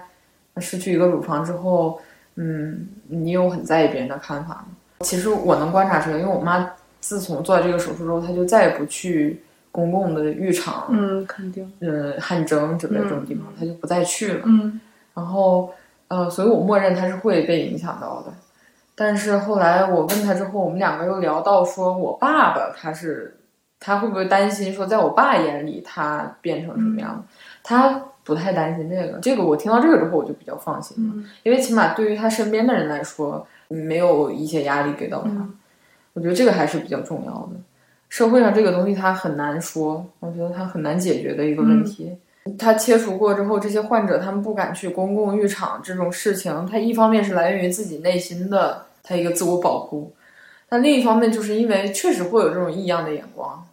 [0.59, 1.99] 失去一个乳房之后，
[2.38, 4.67] 嗯，你有很在意别人的看法吗？
[5.01, 6.67] 其实我能观察出来，因为我妈
[6.99, 14.41] 自从做了这个手术之后，她就再也不去公共的浴场，嗯，肯定，嗯，汗蒸之类这种地方，她就不再去了。
[14.45, 14.79] 嗯
[15.13, 15.71] 然后，
[16.07, 18.33] 呃，所以我默认她是会被影响到的。
[18.95, 23.36] 但是后来我问她之后，我们两个又聊到说，我爸爸他是
[23.80, 27.25] 他会不会担心说，在我爸眼里他变成什么样？
[27.63, 29.19] 他不太担心这个。
[29.19, 35.30] 这个我听到这个之后，我就比较放心了，嗯因为起码对于他身边的人来说，没有一些压力给到他。
[35.30, 35.53] 嗯
[36.13, 37.49] 我觉得这个还是比较重要的。
[38.09, 42.11] 社会上这个东西它很难说，我觉得它很难解决的一个问题。
[42.57, 50.11] 他切除过之后，这些患者他们不敢去公共浴场这种事情，它一方面是来源于自己内心的他一个自我保护，
[50.67, 53.63] 但另一方面就是因为确实会有这种异样的眼光，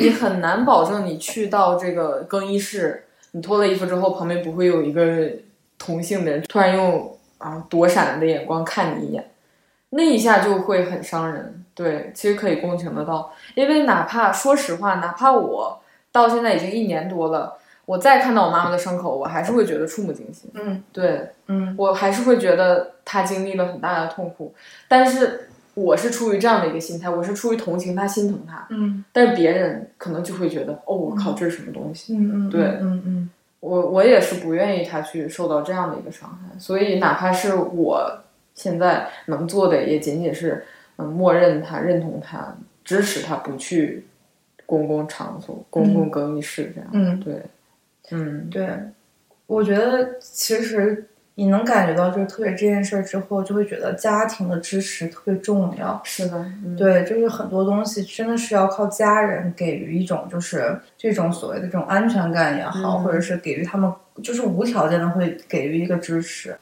[0.00, 5.28] 你很难保证你去到这个更衣室，你脱了衣服之后，旁边不会有一个
[5.78, 9.30] 同性的人突然用啊躲闪的眼光看你一眼，
[9.90, 11.64] 那一下就会很伤人。
[11.74, 15.80] 对，其实可以共情得到，因为哪怕说实话，哪怕我
[16.12, 17.56] 到现在已经一年多了，
[17.86, 20.50] 我再看到我妈妈的伤口，我还是会觉得触目惊心。
[20.52, 24.54] 嗯对嗯我还是会觉得她经历了很大的痛苦，
[24.86, 29.04] 但是我是出于这样的一个心态，我是出于同情他、心疼他，嗯。
[29.12, 32.16] 但是别人可能就会觉得，哦，我靠，这是什么东西？
[32.16, 38.20] 嗯嗯，对嗯嗯我我也是不愿意他去受到这样的一个伤害，所以哪怕是我
[38.54, 40.64] 现在能做的，也仅仅是
[40.96, 42.54] 嗯，默认他、认同他、
[42.84, 44.04] 支持他不去
[44.66, 46.90] 公共场所、公共更衣室这样。
[46.92, 47.42] 嗯，对，
[48.10, 48.50] 嗯。
[48.50, 48.68] 对，
[49.46, 56.00] 我觉得其实你能感觉到，就是特别这件事儿之后，就会觉得家庭的支持特别重要。
[56.04, 63.90] 是的，嗯、对，就是很多东西真的是要靠家人给予一种，就是这种所谓的这种安全感也好，嗯或者是给予他们
[64.22, 66.56] 就是无条件的会给予一个支持。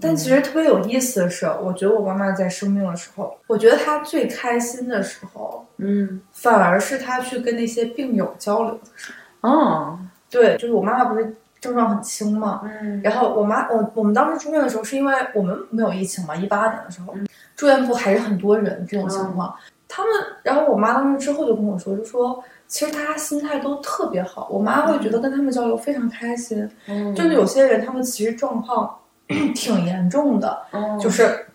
[0.00, 9.48] 但其实特别有意思的是，我觉得我妈妈在生病的时候，我觉得她最开心的时候，嗯，反而是她去跟那些病友交流的时候。
[9.48, 9.98] 哦，
[10.28, 13.00] 对，就是我妈妈不是症状很轻嘛，嗯。
[13.02, 17.14] 然后我妈我我们当时住院的时候，是因为我们没有疫情嘛，一八年的时候，
[17.56, 19.54] 住院部还是很多人这种情况。
[19.88, 26.68] 他们，然后我妈当时之后就跟我说，就说其实大家心态都特别好，我妈会觉得跟他们交流非常开心。
[26.88, 27.14] 嗯。
[27.14, 28.98] 就是有些人他们其实状况
[29.54, 31.46] 挺严重的，哦就是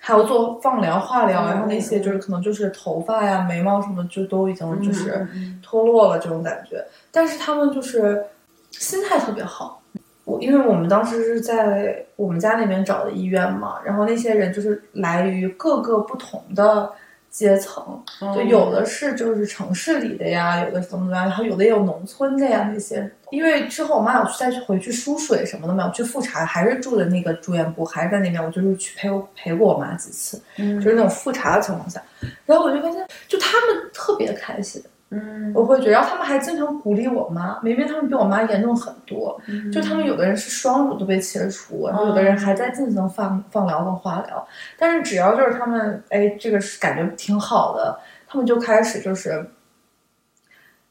[0.00, 5.26] 还要做放疗、化疗，嗯然后那些就是可能就是头发呀、眉毛什么就都已经就是
[5.62, 8.24] 脱落了这种感觉，但是他们就是
[8.72, 9.80] 心态特别好。
[10.24, 16.88] 我因为我们当时是在我们家那边找的医院嘛，然后那些人就是来于各个不同的
[17.28, 23.10] 阶层，嗯就有的是就是城市里的呀，有的怎么怎么样，然后有的也有农村的呀那些。
[23.30, 32.00] 因为之后我妈有去再去回去输水什么的嘛，我，去复查还是住的那个住院部，还是在那边，我就是去陪我陪过我妈几次，嗯就是那种复查的情况下，
[32.46, 34.80] 然后我就发现，就他们特别开心，
[35.12, 35.52] 嗯。
[35.54, 39.40] 我会觉得，然后他们还经常鼓励我妈，明明他们比我妈严重很多，
[39.72, 44.46] 就他们有的人是双乳都被切除，然后有的人还在进行放放疗和化疗，
[44.78, 49.44] 但是只要就是他们哎这个是感觉挺好的，他们就开始就是。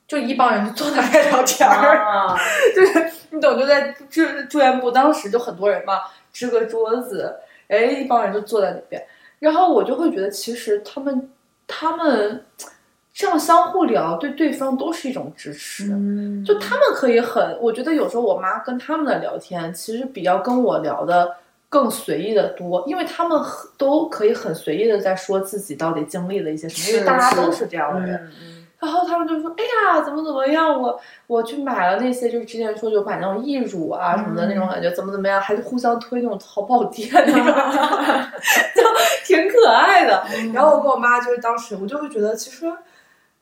[0.08, 2.36] 就一帮人就坐那边聊天儿，啊，
[2.76, 6.02] 就是你懂，就在住住院部，当时就很多人嘛，
[6.34, 7.34] 支个桌子，
[7.70, 9.02] 哎，一帮人就坐在里边，
[9.40, 11.30] 然后我就会觉得，其实他们
[11.66, 12.44] 他们
[13.14, 15.92] 这样相互聊，对对方都是一种支持。
[15.92, 21.36] 嗯就他们可以很，我觉得有时候我妈跟他们的聊天，其实比较跟我聊的
[21.70, 23.40] 更随意的多，因为他们
[23.78, 28.16] 都可以很随意的在说自己到底经历了一些什么，因为大家都是这样的人。
[28.42, 30.82] 嗯然后他们就说：“哎呀，怎么怎么样？
[30.82, 37.46] 我我去买了那些，就是之前说有买那种义乳啊什么的那种感觉，怎么怎么样，还是互相推那种淘宝店那种，
[38.76, 38.82] 就
[39.24, 40.24] 挺可爱的。
[40.52, 42.66] 然后我跟我妈就是当时我就会觉得其实。”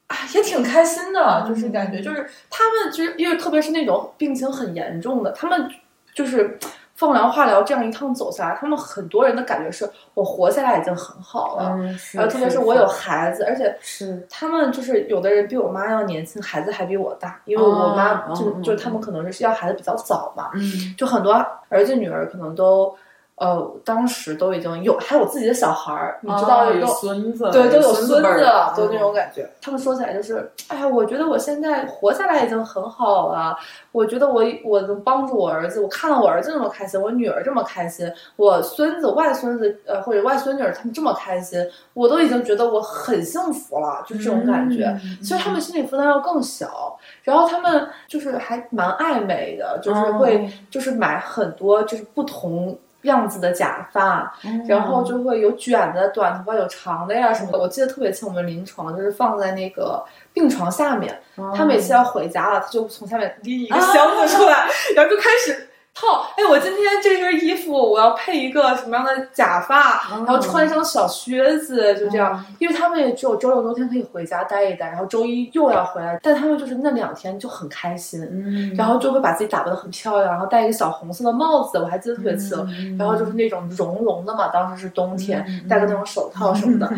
[0.10, 5.70] 啊，也挺开心的，就是感觉，就是他们就是因为特别是那种病情很严重的，他们
[6.16, 6.58] 就是
[6.96, 14.28] 放疗、化疗这样一趟走下来，他们很多人的感觉是我活下来已经很好了，嗯，然后特别是我有孩子，而且是。
[14.30, 20.96] 他们就是有的人比我妈要年轻，孩子还比我大，因为我妈就、就他们可能是要孩子比较早嘛，嗯。
[20.98, 21.34] 就很多
[21.70, 22.94] 儿子女儿可能都
[23.40, 29.50] 呃当时都已经有还有自己的小孩儿，你知道哦有孙子，对，都有孙孙子了，都那种感觉。
[29.62, 33.56] 他们说起来就是，哎呀，我觉得我现在活下来已经很好了。
[33.92, 41.60] 我觉得我我能帮助我儿子，我看到我儿子那么开心，我女儿这么开心，我孙子、外孙子呃或者外孙女儿他们这么开心，
[41.94, 44.86] 我都已经觉得我很幸福了，就这种感觉。
[45.04, 52.78] 嗯其实他们心理负担要更小，然后他们就是还蛮爱美的，就是会、哦就是买很多就是不同。
[53.04, 54.34] 样子的假发，
[54.68, 57.58] 然后就会有卷的、短头发、有长的呀什么的。
[57.58, 61.22] 我记得特别清，我们临床就是放在那个病床下面，
[61.56, 66.26] 他每次要回家了，他就从下面拎一个箱子出来，然后就开始套。
[66.38, 72.44] 哎，我今天这身衣服我要配一个什么样的假发，然后穿一双小靴子，就这样。
[72.60, 82.58] 因为他们也只有周六周天可以回家待一待，然后周一又要回来，但他们就是那两天就很开心，嗯，然后就会把自己打扮的很漂亮，然后戴一个小红色的帽子，我还记得特别清。
[82.70, 86.92] 嗯然后就是那种绒绒的嘛，当时是冬天，嗯戴个那种手套什么的，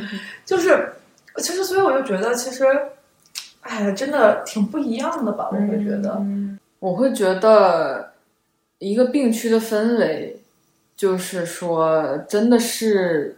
[0.45, 0.93] 就是
[1.37, 2.65] 其实所以我就觉得其实，
[3.61, 8.10] 哎呀，真的挺不一样的吧，我会觉得，嗯我会觉得
[8.81, 10.41] 一个病区的氛围，
[10.95, 13.37] 就是说真的是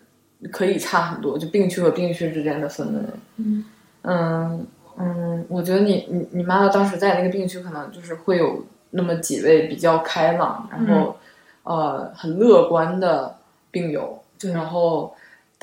[0.52, 3.00] 可以差很多，就病区和病区之间的氛围。
[3.38, 3.66] 嗯
[4.04, 4.68] 嗯
[4.98, 11.18] 嗯，我觉得你你你妈妈当时在那个病区，可能就是会有那么几位比较开朗，然后、
[11.64, 13.36] 呃很乐观的
[13.70, 15.14] 病友，对然后。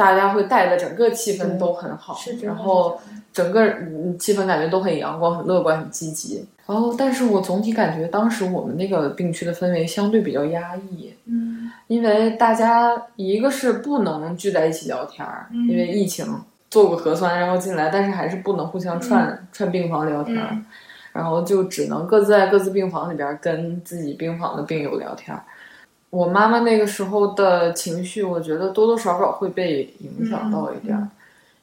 [0.00, 2.98] 大家会带的整个气氛都很好，是然后
[3.34, 6.42] 整个嗯气氛感觉都很阳光、很乐观、很积极。
[6.66, 11.70] 然后，但是我总体感觉当时我们那个病区的氛围相对比较压抑，嗯。
[11.86, 15.68] 因为大家一个是不能聚在一起聊天儿，嗯。
[15.68, 16.26] 因为疫情
[16.70, 20.64] 做过核酸然后进来，但是还是不能互相串、串病房聊天儿，嗯。
[21.12, 25.42] 然后就只能各自在各自病房里边儿跟自己病房的病友聊天儿。
[26.10, 31.10] 我妈妈那个时候的情绪，我觉得多多少少会被影响到一点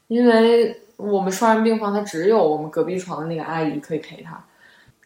[0.07, 4.41] 因为我们双人病房，她只有我们隔壁床的那个阿姨可以陪她。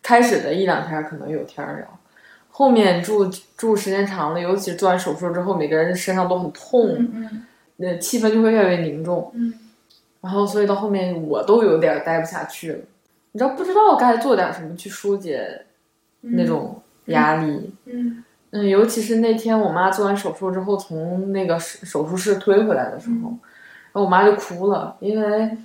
[0.04, 2.00] 开始的一两天可能有天儿聊，
[2.50, 7.46] 后面住住时间长了，尤其做完手术之后，每个人身上都很痛，嗯
[7.78, 9.32] 那气氛就会越来越凝重。
[9.34, 9.54] 嗯
[10.22, 12.80] 然后，所以到后面我都有点待不下去了，
[13.32, 15.66] 你知道不知道该做点什么去疏解
[16.20, 17.74] 那种压力。
[17.86, 25.58] 嗯嗯，尤其是那天我妈做完手术之后，从那个手手术室推回来的时候，然后我妈就哭了，因为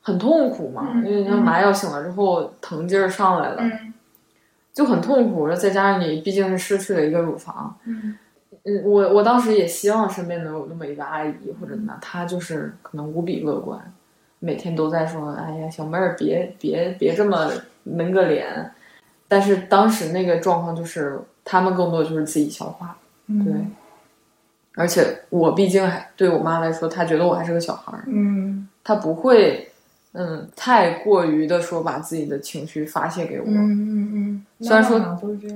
[0.00, 3.92] 很痛苦嘛，嗯因为你看麻药醒了之后疼劲儿上来了，嗯
[4.72, 5.52] 就很痛苦。
[5.54, 8.16] 再加上你毕竟是失去了一个乳房，嗯
[8.64, 13.92] 嗯，我我当时也希望身边能有那么一个阿姨或者呢，她就是可能无比乐观，
[14.38, 17.50] 每天都在说：“哎呀，小妹儿，别别别这么
[17.82, 18.70] 闷个脸。”
[19.28, 23.54] 但是当时那个状况就是，他们更多就是自己消化，嗯对。
[24.74, 29.68] 而且我毕竟还对我妈来说，她觉得我还是个小孩儿，嗯她不会，
[30.12, 33.46] 嗯，太过于的说把自己的情绪发泄给我。
[33.48, 34.98] 嗯嗯嗯，虽然说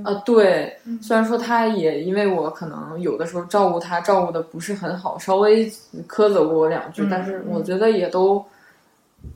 [0.02, 5.70] 啊，对嗯，虽然说她也因为我可能有的时候照顾她照顾的不是很好，稍微
[6.08, 8.44] 苛责过我两句，嗯但是我觉得也都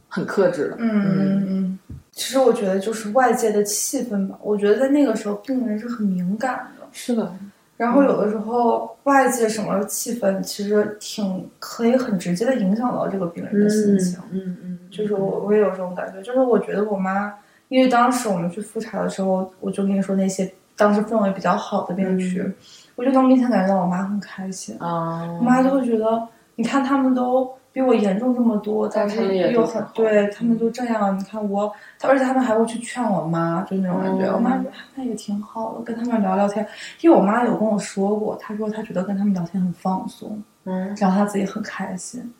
[0.09, 0.77] 很克制了。
[0.81, 1.79] 嗯嗯嗯。
[2.17, 7.31] 其实我觉得就是外界的气氛吧，我觉得在那个时候病人是很敏感的，是的，
[7.77, 14.19] 然后有的时候外界什么气氛，其实挺可以很直接的影响到这个病人的心情。
[14.33, 17.33] 嗯嗯，就是我我也有这种感觉，就是我觉得我妈，
[17.69, 22.55] 因为当时我们去复查的时候，我就跟你说那些当时氛围比较好的病区，嗯。
[22.97, 34.65] 我就能明显感觉到我妈很开心，啊，我妈就会觉得，你看他们都比我严重这么多，但是又很对他们都这样，你看我，他而且他们还会去劝我妈，就那种感觉，嗯我妈说
[34.95, 36.67] 那也挺好的，跟他们聊聊天，
[37.03, 42.33] 因为我妈有跟我说过，她说她觉得跟他们聊天很放松，嗯然后她自己很开心。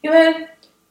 [0.00, 0.32] 因为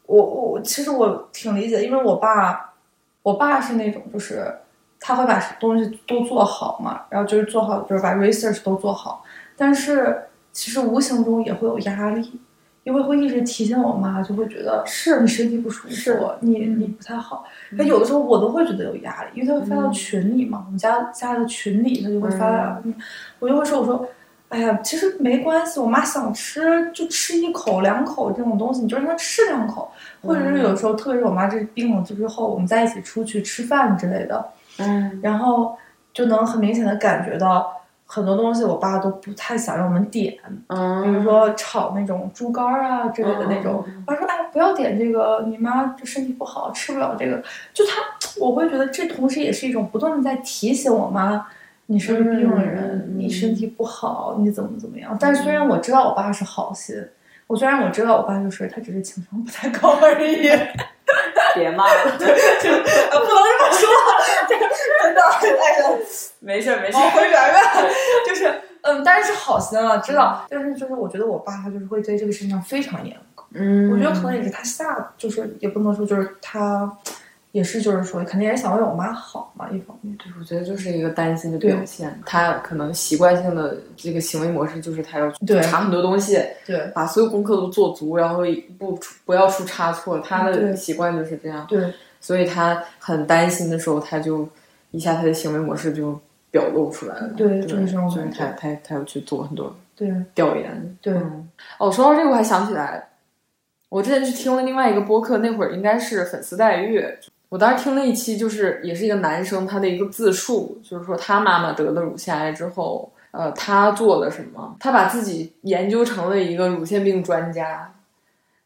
[0.06, 2.74] 我我其实我挺理解，因为我爸，
[3.22, 4.54] 我爸是那种就是
[5.00, 9.24] 他会把东西都做好嘛，然后就是做好，就是把 research 都做好，
[9.56, 12.38] 但是其实无形中也会有压力。
[12.84, 17.46] 因为会一直提醒我妈，就会觉得是你身体不舒是服，你嗯你不太好。
[17.72, 19.94] 那有的时候我都会觉得有压力，因为他会发到嗯。
[19.94, 22.82] 群里嘛，我们家家的群里他就会发
[23.40, 24.08] 我就会说我说
[24.50, 26.62] 哎呀，其实没关系，我妈想吃
[26.92, 29.90] 就吃一口两口这种东西，你就让她吃两口，
[30.22, 34.46] 或者是有时候，特别是我妈这病了之后，我们在一起出去吃饭之类的，
[34.78, 35.20] 嗯。
[35.24, 35.76] 然后
[36.14, 37.74] 就能很明显的感觉到
[38.14, 40.38] 很多东西我爸都不太想让我们点，
[40.68, 47.42] 嗯，比如说炒那种猪肝儿啊之类的那种嗯，我说哎不要点这个，你妈就身体不好，吃不了这个。
[47.74, 47.94] 就他，
[48.40, 51.48] 我会觉得这同时也是一种不断的在提醒我妈，
[51.88, 55.18] 你是个病人，嗯你身体不好，你怎么怎么样。
[55.20, 56.96] 但是虽然我知道我爸是好心，
[57.54, 60.50] 我虽然我知道我爸就是他只是情商不太高而已，
[61.54, 63.88] 别骂了，就不能这么说，
[64.50, 65.90] 这个真的哎呀。
[66.40, 67.62] 没事没事，往回圆圆，
[68.28, 68.52] 就是
[68.82, 76.92] 嗯，但是是好心啊，知道，但是就是我觉得我爸他就是会对这个事情上非常严格，嗯，我觉得可能也是他下，就是也不能说就是他，
[77.54, 82.20] 也是就是说肯定也是想为我妈好嘛，一方面，对，我觉得就是一个担心的表现。
[82.26, 88.40] 他可能习惯性的这个行为模式就是他要去查很多东西，对把所有功课都做足，然后
[88.80, 90.18] 不出不要出差错。
[90.20, 94.50] 他的习惯就是这样，对所以他很担心的时候，他就
[94.90, 97.28] 一下他的行为模式就表露出来了。
[97.38, 97.96] 对，对就是
[98.36, 100.98] 他他他要去做很多对调研。
[101.00, 101.48] 对嗯
[101.78, 103.10] 哦，说到这个，我还想起来，
[103.90, 107.06] 我之前去听了另外一个播客，那会儿应该是粉丝待遇。
[107.54, 114.76] 我当时听那一期，就是也是一个男生他的一个自述，就是说他妈妈得了乳腺癌之后，呃，他做了什么？
[114.80, 117.94] 他把自己研究成了一个乳腺病专家，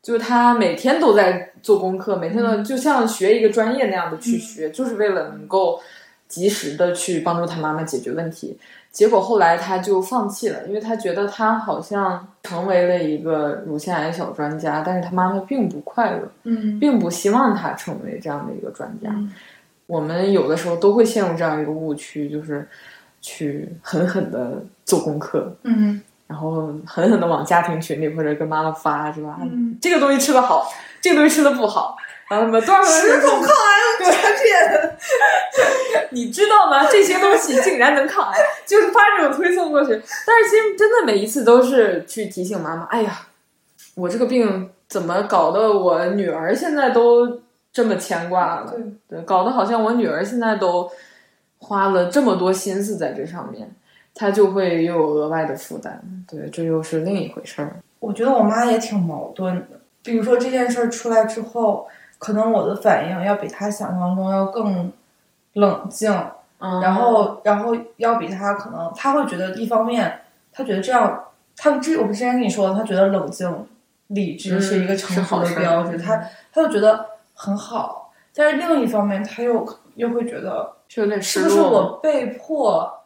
[0.01, 5.81] 就是他每天都在做功课，每天都就像学一个专业那样的去学，就是为了能够
[6.29, 8.57] 及时的去帮助他妈妈解决问题。
[8.97, 19.11] 结果后来他就放弃了，因为他觉得他好像成为了一个乳腺癌小专家，但是他妈妈并不快乐，嗯并不希望他成为这样的一个专家。
[19.11, 19.31] 嗯
[19.85, 22.67] 我们有的时候都会陷入这样一个误区，就是
[23.21, 29.37] 去狠狠的做功课，嗯然后狠狠的往家庭群里或者跟妈妈发，是吧？
[29.41, 30.67] 嗯这个东西吃的好，
[30.99, 31.95] 这个东西吃的不好，
[32.29, 36.85] 然后什么多少个十种抗癌产品， 你知道吗？
[36.89, 39.91] 这些东西竟然能抗癌，就是发这种推送过去。
[40.25, 43.27] 但是其实真的每一次都是去提醒妈妈，哎呀，
[43.95, 48.73] 我这个病怎么搞得我女儿现在都这么牵挂了？
[49.09, 50.89] 对，搞得好像我女儿现在都
[51.59, 53.73] 花了这么多心思在这上面，
[54.13, 56.01] 她就会又有额外的负担。
[56.29, 57.77] 对，这又是另一回事儿。
[57.99, 59.79] 我觉得我妈也挺矛盾的。
[60.03, 61.87] 比如说这件事儿出来之后，
[62.17, 64.91] 可能我的反应要比他想象中要更
[65.53, 66.11] 冷静，
[66.59, 73.67] 嗯，然后然后要比他可能他会觉得一方面，他觉得这样，他之我不之前跟你说，他觉得冷静
[74.07, 78.11] 理智是一个成熟的标志，嗯是好事她她就觉得很好。
[78.35, 81.59] 但是另一方面，他又又会觉得是不是。
[81.59, 83.03] 我被迫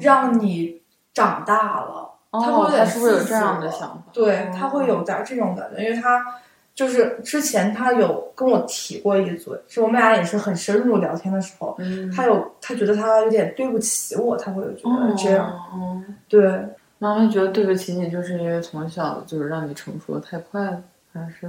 [0.00, 0.80] 让你
[1.12, 2.10] 长大了？
[2.32, 4.02] 他会有哦，点她是不是有这样的想法？
[4.10, 6.24] 对，哦他会有点这种感觉，因为他
[6.74, 16.50] 就是之前他有跟我提过一嘴，是我们俩也是很深入聊天的时候，嗯，他有他觉得他有点对不起我，他会有觉得这样，哦对，
[16.98, 21.46] 妈妈觉得对不起你，就是因为从小就是让你成熟的太快了，还是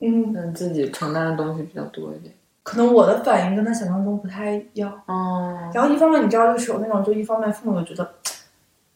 [0.00, 2.34] 嗯，让自己承担的东西比较多一点？
[2.62, 4.92] 可能我的反应跟他想象中不太一样。
[5.06, 8.08] 哦，然后一方面你知道，就是有那种，就一方面父母就觉得。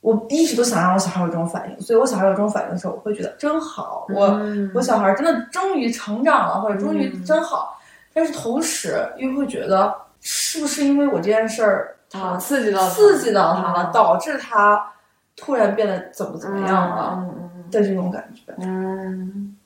[0.03, 7.81] 我一直都想让我小孩有这种反应，所以我小孩有这种反应的时候，我会觉得真好，我、嗯我小孩真的终于成长了，或者终于嗯真好。
[8.13, 14.85] 但是同时又会觉得，是不是因为我这件事儿，啊，刺激到他刺激到他了，嗯导致他
[15.35, 17.25] 突然变得怎么怎么样了
[17.71, 18.53] 的这种感觉。
[18.59, 19.57] 嗯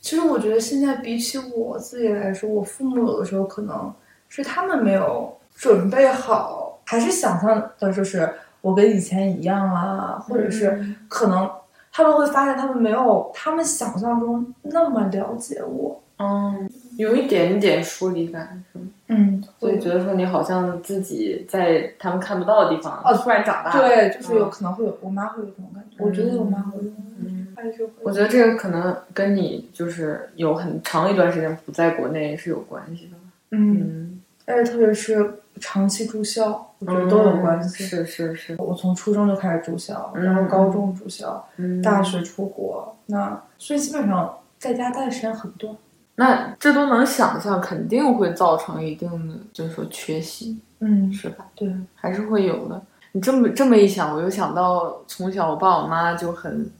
[0.00, 3.92] 其实我觉得现在比起我自己来说，我父母有的时候可能
[4.28, 11.50] 是他们没有准备好，还是想象的就是我跟以前一样啊，或者是嗯可能
[11.92, 16.00] 他们会发现他们没有他们想象中那么了解我。
[16.18, 18.84] 嗯，有一点点疏离感，是吗？
[19.08, 23.88] 嗯，所以觉得说你好像自己在他们看不到的地方，哦突然长大了。
[23.88, 25.96] 对，就是有嗯可能会有，我妈会有这种感觉。
[26.04, 27.92] 我觉得我妈会有这种感觉，还是会。
[28.04, 33.16] 我觉得这个可能跟你就是有很长一段时间不在国内是有关系的。
[33.50, 34.11] 嗯，嗯，
[34.46, 37.84] 而且特别是长期住校，我觉得都有关系。
[37.84, 45.74] 是是是，我从初中就开始住校，嗯然后高中住校，嗯大学出国，那所以基本上在家待的时间很短。
[46.14, 51.46] 那这都能想象，肯定会造成一定的，就是说缺席，嗯，是吧？
[51.54, 52.80] 对，还是会有的。
[53.12, 56.70] 你这么这么一想，我又想到从小我爸我妈就很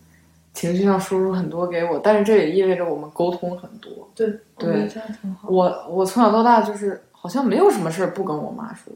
[0.52, 3.90] 情绪上输入很多给我，但是这也意味着我们沟通很多。
[4.14, 4.88] 对，对。
[5.46, 8.92] 我我从小到大就是好像没有什么事儿不跟我妈说，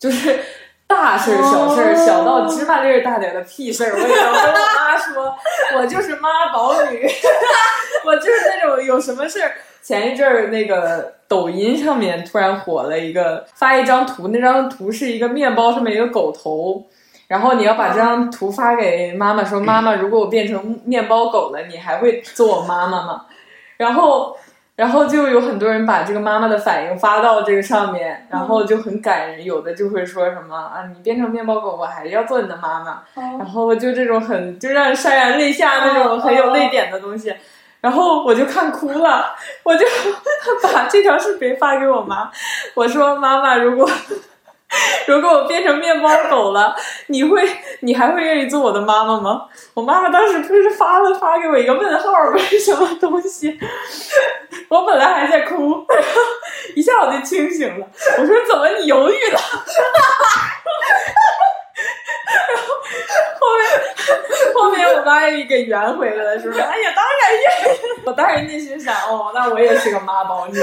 [0.00, 0.40] 就是
[0.88, 5.32] 大事儿小事儿，哦小到芝麻粒儿大点儿的屁事儿，我也要跟我妈说，
[5.78, 7.08] 我就是妈宝女，
[8.04, 9.52] 我就是那种有什么事儿。
[9.80, 16.84] 前一阵儿那个抖音上面突然火了一个，发一张图，那张图是一个面包上面一个狗头。
[17.28, 23.26] 然后你要把这张图发给妈妈，说妈妈，如果我变成面包狗了，你还会做我妈妈吗？
[23.76, 24.36] 然后
[24.78, 29.44] 然后就有很多人把这个妈妈的反应发到这个上面，然后就很感人。
[29.44, 33.02] 有的就会说什么啊，你变成面包狗，我还是要做你的妈妈。
[33.38, 37.34] 然后就这种很就让人潸然泪下那种很有泪点的东西。
[37.80, 39.84] 然后我就看哭了， 我就
[40.62, 42.30] 把这条视频发给我妈，
[42.74, 43.90] 我说妈妈，如果
[45.08, 47.42] 如果我变成面包狗了，你会
[47.80, 49.46] 你还会愿意做我的妈妈吗？
[49.74, 53.58] 我妈妈当时不是发了发给我一个问号吗，什么东西？
[54.68, 56.20] 我本来还在哭，然后
[56.74, 57.86] 一下我就清醒了。
[58.18, 59.40] 我说怎么你犹豫了？
[62.48, 62.74] 然后
[63.40, 66.60] 后面后面我妈也给圆回来了，是不是？
[66.60, 67.78] 哎呀，当然愿意。
[68.04, 70.58] 我当时内心想，哦，那我也是个妈宝女，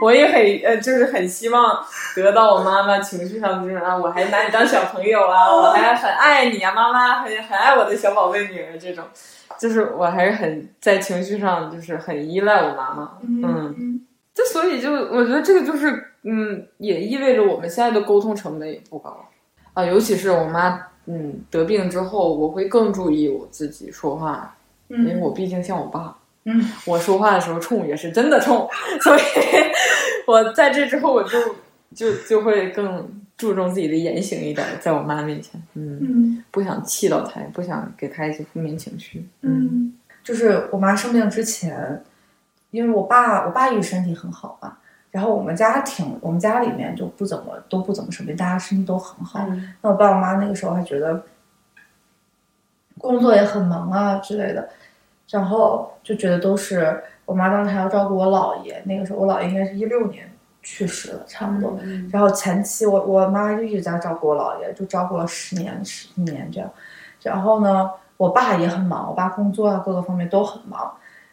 [0.00, 0.34] 我也很
[0.64, 1.84] 呃，就是很希望
[2.16, 9.04] 得到我妈妈情绪上的这种啊，我还拿你当小朋友啊，我还很爱你啊，妈妈很很爱我的小宝贝女儿这种，
[9.58, 13.74] 就是我还是很在情绪上就是很依赖我妈妈，嗯。
[13.78, 14.06] 嗯。
[14.34, 15.90] 就所以就我觉得这个就是
[16.24, 19.14] 嗯，也意味着我们现在的沟通成本也不高。
[19.74, 21.40] 啊，尤其是我妈嗯。
[21.50, 24.54] 得病之后，我会更注意我自己说话，
[24.88, 25.20] 因为嗯。
[25.20, 28.68] 我毕竟像我爸，嗯，我说话的时候冲也是真的冲，
[29.02, 29.20] 所以
[30.26, 31.38] 我在这之后我就
[31.94, 36.44] 就就会更注重自己的言行一点，在我妈面前，嗯，嗯。
[36.50, 39.92] 不想气到她，也不想给她一些负面情绪，嗯，
[40.22, 42.02] 就是我妈生病之前，
[42.70, 44.76] 因为我爸我爸一直身体很好嘛，
[45.12, 49.38] 然后我们家庭我们家里面就不怎么都不怎么生病，大家身体都很好。
[49.50, 51.22] 嗯那我爸我妈那个时候还觉得
[52.98, 54.68] 工作也很忙啊之类的，
[55.28, 60.28] 然后就觉得都是我妈当时还要照顾我姥爷，那个时候我姥爷应该是一六年
[60.62, 61.76] 去世了，差不多。
[61.82, 66.70] 嗯然后前期我我妈就一直在照顾我姥爷，就照顾了十年十一年这样。
[67.20, 70.90] 然后呢，我爸也很忙，我爸工作啊各个方面都很忙。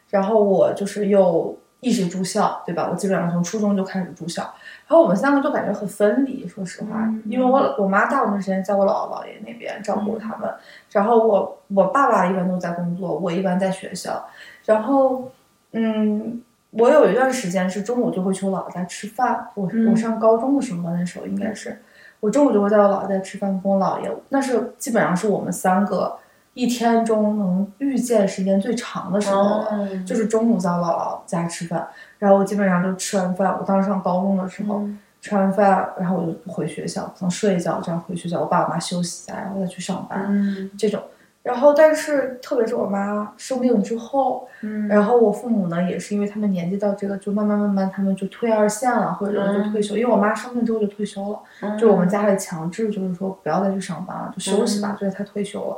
[0.10, 2.90] 然后我就是又一直住校，对吧？
[2.92, 4.44] 我基本上从初中就开始住校。
[4.88, 10.50] 然后我们三个就感觉很分离，说实话，嗯因为我我妈大部分时间在我姥姥姥爷那边照顾他们，
[10.92, 14.28] 然后我我爸爸一般都在工作，我一般在学校。
[14.66, 15.32] 然后，
[15.72, 16.42] 嗯，
[16.72, 19.48] 我有一段时间是中午就会去我姥姥家吃饭。
[19.54, 21.80] 我嗯我上高中的时候，那时候应该是，
[22.20, 24.12] 我中午就会在我姥姥家吃饭，跟我姥爷。
[24.30, 26.18] 那是基本上是我们三个
[26.54, 29.64] 一天中能遇见时间最长的时候
[30.06, 41.02] 就是中午在我姥姥家吃饭，然后我基本上就吃完饭，我当时上高中的时候，嗯吃完饭，然后我就回学校，可能睡一觉，这样回学校，我爸我妈休息一下，然后再去上班、嗯这种。
[41.42, 49.98] 然后，但是特别是我妈生病之后，嗯然后我父母呢，也是因为他们年纪到这个，就慢慢慢慢他们就退二线了，或者就退休。
[49.98, 55.78] 因为我妈生病之后就退休了，嗯就我们家里强制就是说不要再去上班了，就休息吧，所以她退休了。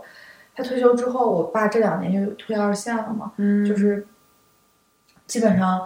[0.61, 4.05] 她退休之后，我爸这两年就有退二线了嘛，嗯就是
[5.25, 5.81] 基本上，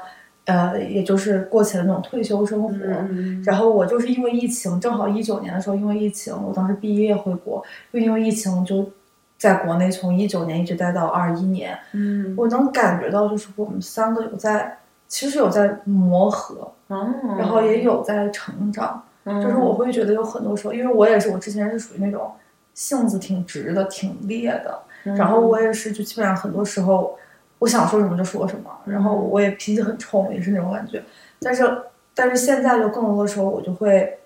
[0.45, 2.69] 呃，也就是过起了那种退休生活。
[3.09, 8.89] 嗯然后我就是因为疫情，正好一九年的时候，因为疫情，我当时毕业回国，又因为疫情就
[9.37, 14.77] 在国内从一九年一直待到二一年，嗯我能感觉到就是我们三个有在，
[15.07, 17.07] 其实有在磨合，哦
[17.37, 19.01] 然后也有在成长。
[19.25, 22.31] 就是我会觉得有很多时候，因为我也是我之前是属于那种
[22.75, 27.17] 性子挺直的、挺烈的，嗯然后我也是就基本上很多时候
[27.57, 31.01] 我想说什么就说什么，然后嗯我也脾气很冲，也是那种感觉。
[31.39, 31.67] 但是
[32.13, 34.17] 但是现在就更多的时候我就会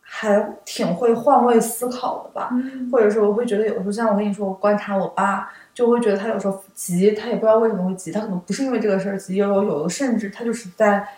[0.00, 11.08] 还挺会换位思考的吧，嗯或者是我会觉得有时候像我跟你说，我观察我爸，就会觉得他有时候急，他也不知道为什么会急，他可能不是因为这个事儿急，有有有的甚至他就是在。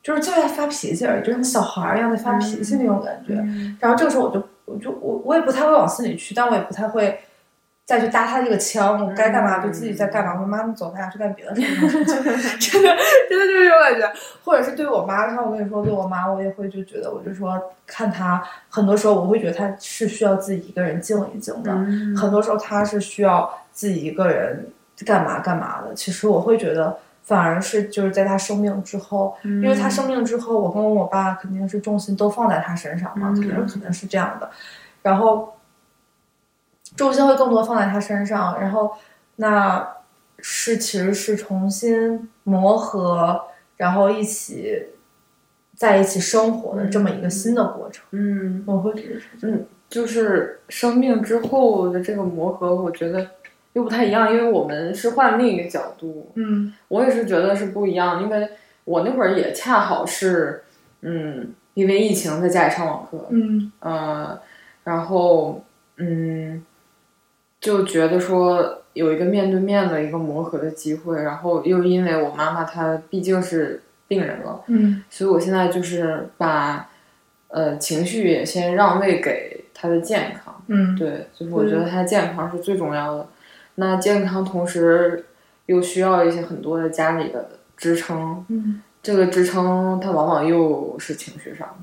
[0.00, 3.34] 就是就在发脾气而已，就像小孩儿一样在发脾气那种感觉。
[3.34, 7.18] 嗯然后这个时候我就我就我我也不太会往心里去，但我也不太会
[7.84, 10.32] 再去搭他这个腔，我该干嘛就自己在干嘛。
[10.32, 11.54] 我说妈，你走，咱俩去干别的。
[11.56, 11.66] 真的
[12.60, 12.96] 真的
[13.28, 14.12] 就是这种感觉，
[14.44, 24.66] 或者是对我妈，像我跟你说，对我妈，我也会就觉得，我就说看她，很多时候我会觉得她是需要自己一个人静一静的，嗯很多时候她是需要自己一个人
[25.06, 25.94] 干嘛干嘛的。
[25.94, 26.96] 其实我会觉得。
[27.28, 34.50] 反而是就是在他生病之后，因为他生病之后，我跟我爸肯定是重心都放在他身上嘛，嗯肯定肯定是这样的。
[35.02, 35.54] 然后
[36.96, 38.90] 重心会更多放在他身上，然后
[39.36, 39.86] 那
[40.38, 43.38] 是其实是重新磨合，
[43.76, 44.86] 然后一起
[45.76, 48.06] 在一起生活的这么一个新的过程。
[48.12, 49.26] 嗯我会觉得是。
[49.42, 53.26] 嗯，就是生病之后的这个磨合，我觉得
[53.74, 56.72] 又不太一样，因为我们是换另一个角度，嗯。
[56.88, 58.48] 我也是觉得是不一样，因为
[58.84, 60.62] 我那会儿也恰好是，
[61.02, 63.70] 嗯，因为疫情在家里上网课，嗯。
[63.80, 64.40] 呃，
[64.84, 65.62] 然后
[65.98, 66.64] 嗯，
[67.60, 75.04] 就觉得说有一个面对面的一个磨合的机会，然后又因为我妈妈她毕竟是病人了，嗯。
[75.10, 76.88] 所以我现在就是把
[77.48, 80.96] 呃情绪也先让位给她的健康，嗯。
[80.96, 83.26] 对，就是我觉得她健康是最重要的。
[83.80, 85.24] 那健康同时
[85.66, 88.82] 又需要一些很多的家里的支撑，嗯。
[89.00, 91.74] 这个支撑它往往又是情绪上的，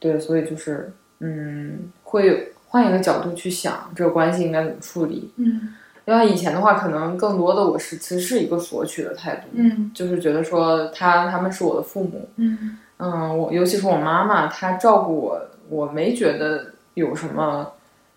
[0.00, 5.32] 对，所以就是嗯，会换一个角度去想这个关系应该怎么处理。
[5.36, 5.74] 嗯。
[6.04, 9.90] 因为以前的话，可能更多的我是其实是一个索取的态度，嗯。
[9.94, 12.76] 就是觉得说他他们是我的父母，嗯。
[12.96, 17.72] 嗯，我尤其是我妈妈，她照顾我，我没觉得有什么，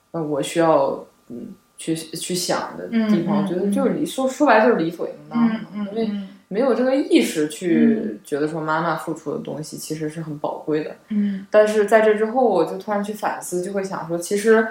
[0.10, 6.28] 呃，我需要嗯去去想的地方，我觉得就是理说说白就是理所应当的，嗯因为嗯。
[6.48, 10.92] 没有这个意识去觉得说妈妈付出的东西其实是很宝贵的。
[11.08, 11.48] 嗯。
[11.50, 14.68] 但是在这之后，我就突然去反思，就会想说，其实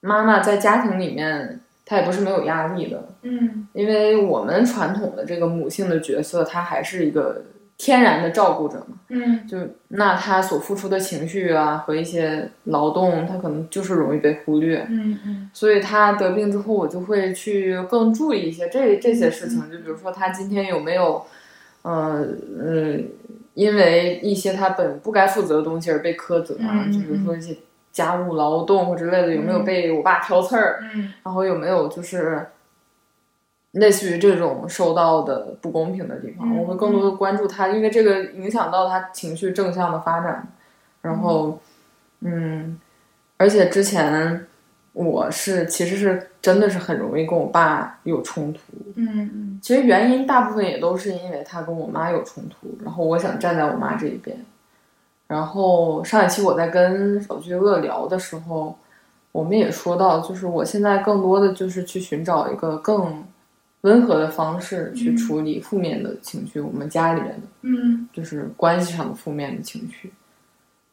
[0.00, 3.66] 妈妈在家庭里面，她也不是没有压力的，嗯。
[3.72, 7.42] 因为我们传统的这个母性的角色，她还是一个
[7.76, 8.96] 天然的照顾者嘛。
[9.08, 14.84] 嗯就那他所付出的情绪啊和一些劳动，他可能就是容易被忽略。
[14.88, 21.24] 嗯嗯所以他得病之后，我就会去更注意一些这这些事情，就比如说他今天有没有，
[21.82, 22.26] 呃
[22.58, 23.08] 嗯，
[23.54, 27.56] 因为一些他本不该负责的东西而被苛责啊，嗯嗯就比如说一些
[27.92, 32.44] 家务劳动或之类的，有没有被我爸挑刺儿，嗯然后有没有就是
[33.74, 40.46] 类似于这种受到的不公平的地方，嗯我会更多的关注他，因为这个影响到他情绪正向的发展。
[41.02, 41.58] 然后，
[42.20, 42.78] 嗯，
[43.36, 44.46] 而且之前
[44.92, 48.60] 我是其实是真的是很容易跟我爸有冲突。
[48.94, 54.36] 嗯其实原因大部分也都是因为他跟我妈有冲突，然后我想站在我妈这一边。
[55.26, 58.78] 然后上一期我在跟小巨鳄聊的时候，
[59.32, 63.24] 我们也说到，就是我现在更多的就是去寻找一个更
[63.84, 70.12] 温和的方式去处理负面的情绪，我们家里人的嗯就是关系上的负面的情绪。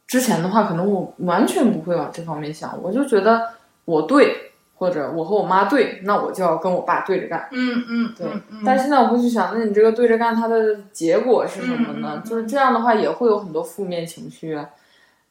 [0.07, 3.47] 之前的话，可能我完全不会往这方面想，我就觉得
[3.85, 4.35] 我对，
[4.75, 7.47] 或者我和我妈对，那我就要跟我爸对着干。
[7.53, 8.27] 嗯嗯，对，
[8.65, 12.21] 但现在我会去想，那你这个对着干，它的结果是什么呢？
[12.25, 14.69] 就是这样的话，也会有很多负面情绪啊。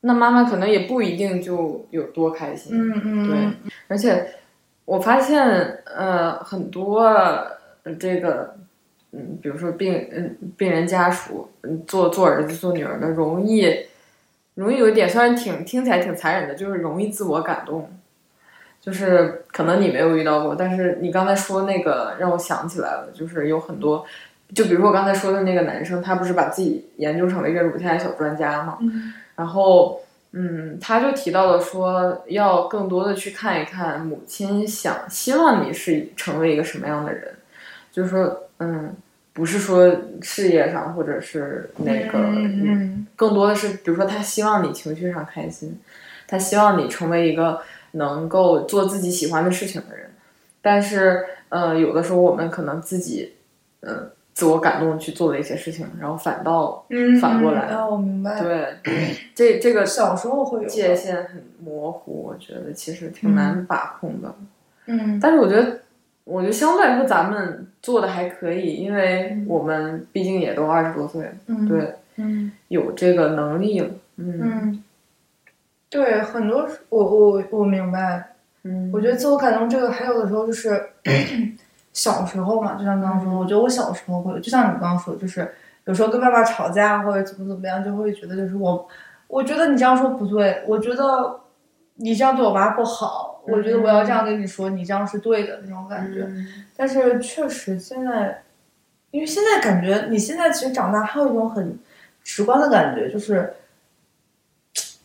[0.00, 2.72] 那妈妈可能也不一定就有多开心。
[2.72, 4.26] 嗯嗯对，而且
[4.90, 5.40] 我发现，
[5.84, 6.98] 呃，很多
[7.84, 8.56] 呃这个，
[9.12, 13.86] 嗯，比如说病，嗯，病人家属，嗯，做做儿子做女儿的，容易，
[14.54, 17.88] 容易有一点，虽然挺听起来挺残忍的，就是容易自我感动。
[18.80, 24.04] 就是可能你没有遇到过，但是你刚才说那个让我想起来了，就是有很多，
[24.52, 30.00] 就比如说我刚才说的那个男生，他不是把自己研究成了一个乳腺癌小专家嘛，嗯然后，
[30.32, 37.34] 嗯，他就提到了说，要更多的去看一看母亲想希望你是成为一个什么样的人，
[37.90, 38.94] 就是说，嗯，
[39.32, 39.92] 不是说
[40.22, 45.78] 事业上或者是那个，嗯更多的是，比如说他希望你情绪上开心，
[46.28, 47.60] 他希望你成为一个
[47.92, 50.08] 能够做自己喜欢的事情的人，
[50.62, 53.34] 但是，呃，有的时候我们可能自己，
[53.80, 58.40] 呃，自我感动去做的一些事情，然后反倒嗯，反过来哦，我明白。
[58.40, 58.74] 对，
[59.34, 64.34] 这这个小时候会有界限很模糊，我觉得其实挺难把控的。
[64.86, 65.80] 嗯但是我觉得，
[66.24, 73.88] 我觉得相对来说咱们做的还可以，因为我们毕竟也都二十多岁了，嗯对，嗯有这个能力了。
[74.16, 74.84] 嗯嗯，
[75.88, 78.26] 对，很多我我我明白。
[78.62, 80.70] 嗯，我觉得自我感动这个，还有的时候就是
[82.00, 85.46] 小时候嘛，就像刚刚说的，我觉得我小时候会，就像你刚刚说的，就是
[85.84, 88.88] 有时候跟爸爸吵架或者怎么怎么样，就会觉得就是我，
[89.28, 91.40] 我觉得你这样说不对，我觉得
[91.96, 96.22] 你这样对我妈不好，我觉得我要这样跟你说，你这样是对的那种感觉。
[96.26, 96.46] 嗯。
[96.74, 98.42] 但是确实现在，
[99.10, 101.78] 因为现在感觉你现在其实长大，还有一种很
[102.24, 103.52] 直观的感觉，就是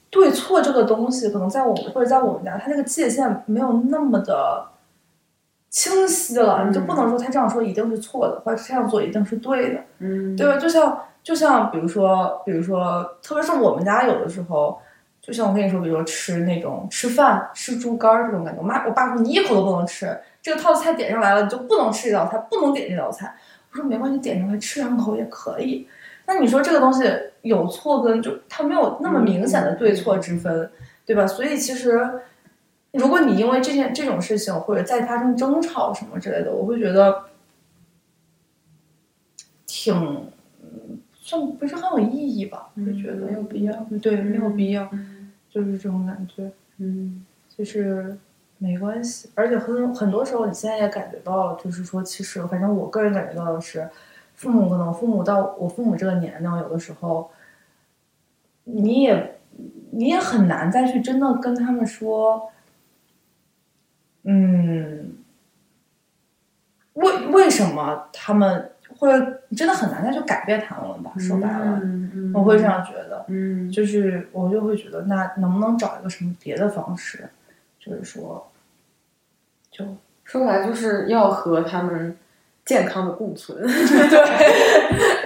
[0.09, 4.65] 对错这个东西，可能在我们或者在我们家，它那个界限没有那么的
[5.75, 10.55] 清晰了，你就不能说他这样说一定是错的，或者这样做一定是对的，嗯，对吧？
[10.57, 14.79] 就像就像比如说，比如说，特别是我们家有的时候。
[15.21, 23.35] 就像我跟你说，比如说吃那种吃饭吃猪肝儿这种感觉，我妈我爸说你一口都不能吃，这个套菜点上来了，你就不能吃这道菜，不能点这道菜。
[23.71, 25.87] 我说没关系，点上来吃两口也可以。
[26.27, 27.11] 那你说这个东西
[27.41, 30.69] 有错跟就它没有那么明显的对错之分，
[31.07, 31.25] 对吧？
[31.25, 32.07] 所以其实，
[32.97, 37.25] 如果你因为这件这种事情或者再发生争吵什么之类的，我会觉得
[39.65, 39.93] 挺
[40.61, 42.69] 嗯算不是很有意义吧？
[42.75, 43.73] 我就觉得没有必要。
[44.01, 46.51] 对，没有必要，嗯就是这种感觉。
[46.77, 48.17] 嗯就是
[48.57, 53.89] 没关系，而且很很多时候，你现在也感觉到了，就是说，其实反正我个人感觉到的是，
[54.33, 57.31] 父母可能父母到我父母这个年龄，有的时候，
[58.65, 59.39] 你也
[59.91, 62.51] 你也很难再去真的跟他们说，
[64.25, 65.15] 嗯，
[66.93, 69.09] 为为什么他们会
[69.55, 71.11] 真的很难再去改变他们了吧？
[71.17, 73.25] 说白了，嗯我会这样觉得。
[73.27, 77.27] 嗯就是我就会觉得，那能不能找一个什么别的方式，
[77.79, 78.51] 就是说，
[79.71, 79.85] 就
[80.23, 82.15] 说白了就是要和他们
[82.65, 83.61] 健康的共存。
[83.65, 85.24] 对，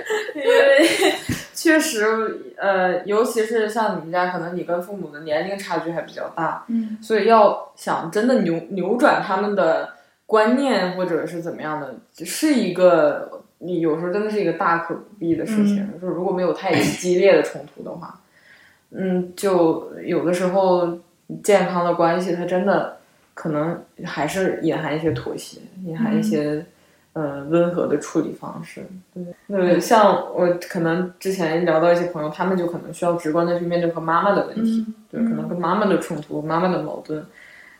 [1.69, 9.93] 确实，呃，尤其是像你们家，可能你跟父母的年龄差距还比较大，嗯所以要想真的扭扭转他们的
[10.25, 11.93] 观念或者是怎么样的，
[12.25, 15.87] 是一个你有时候真的是一个大可不必的事情。
[16.01, 18.19] 就是如果没有太激烈的冲突的话，
[18.89, 20.97] 嗯，就有的时候
[21.43, 22.97] 健康的关系，它真的
[23.35, 26.65] 可能还是隐含一些妥协，隐含一些。
[27.13, 37.25] 呃，温和的处理方式，对那，像我可能之前聊到一些朋友，他们就可能需要直观的去面对和妈妈的问题，嗯对，可能跟妈妈的冲突、妈妈的矛盾，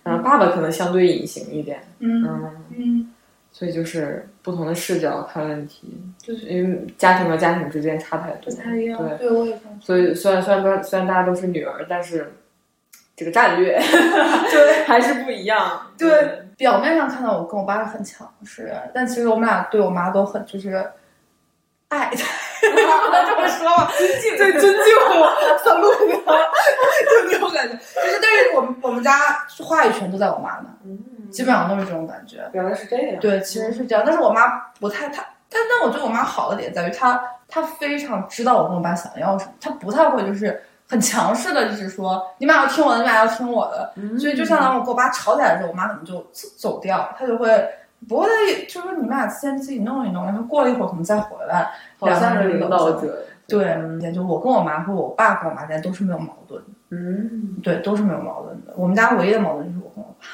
[0.03, 3.11] 然后爸爸可能相对隐形一点，嗯嗯，嗯，
[3.51, 8.97] 所以就是不同的视角看问题，就是因为家庭和家庭之间差太多，不太一样。
[9.19, 12.33] 对，所以虽然虽然说虽然大家都是女儿，但是
[13.15, 13.79] 这个战略
[14.51, 16.09] 对还是不一样，得。
[16.09, 20.75] 对，表面上看到我跟我爸是很强势，但其实我们俩对我妈都很就是
[21.87, 22.17] 爱不，
[22.67, 23.89] 能这么说吧？
[23.97, 25.25] 尊敬，对，尊敬我，
[25.63, 26.15] 很路的，
[27.09, 27.73] 就那种感觉。
[27.77, 29.17] 就是但是我们我们家
[29.63, 32.47] 话语权都在我妈那，嗯，基本上都是这种感觉。
[32.51, 33.19] 原来是这样。
[33.21, 34.49] 对，其实是这样，但是我妈
[34.81, 43.93] 不太她，但但我觉得我妈好的点在于她她非常知道我跟我爸想要什么，她不太会就是很强势的，就是说你们俩要听我的，你们俩要听我的。
[43.95, 47.63] 嗯所以就相当于我跟我爸吵起来的时候，我妈可能就走走掉，她就会
[48.07, 48.27] 不会
[48.67, 51.71] 就说你们俩先自己弄一弄，然后过了一会儿可能再回来。
[51.99, 53.25] 好像是领导者。
[53.47, 58.73] 对，就我跟我妈或我爸跟我妈之间都是没有矛盾的，嗯，对，都是没有矛盾的。
[58.75, 60.25] 我们家唯一的矛盾就是我跟我爸。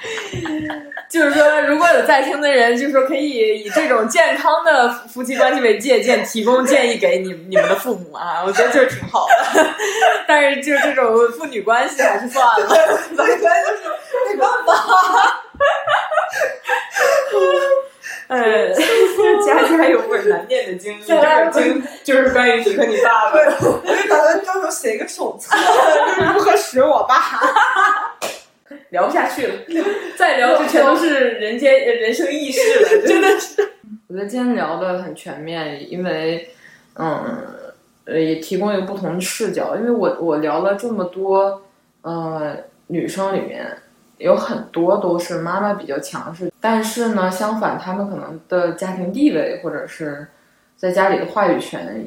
[1.10, 9.66] 就是说，如果有在听的人，就是说可以以这种健康的夫妻关系为借鉴，提供建议给你你们的父母啊， 我觉得这挺好的。
[10.26, 12.68] 但是就这种父女关系还是算了。
[12.68, 12.86] 所以
[13.16, 13.38] 就是
[14.28, 15.42] 没办法。
[18.28, 18.68] 哎，
[19.44, 23.56] 家家有本难念的经历，这本经就是关于你和你爸爸的。
[23.60, 27.40] 我就打算到时候写一个手册，就是如何使我爸。
[28.90, 29.54] 聊不下去了，
[30.16, 32.60] 再聊就全都是人间人生轶事
[32.98, 33.62] 了， 真的是。
[34.08, 36.48] 我觉得今天聊的很全面，因为，
[36.94, 37.46] 嗯，
[38.04, 39.76] 呃，也提供一个不同的视角。
[39.76, 41.62] 因为我我聊了这么多，
[42.02, 42.56] 呃，
[42.88, 43.66] 女生里面
[44.18, 50.26] 有很多都是妈妈比较强势，但是呢，相反，她们可能的家庭地位或者是
[50.76, 52.04] 在家里的话语权，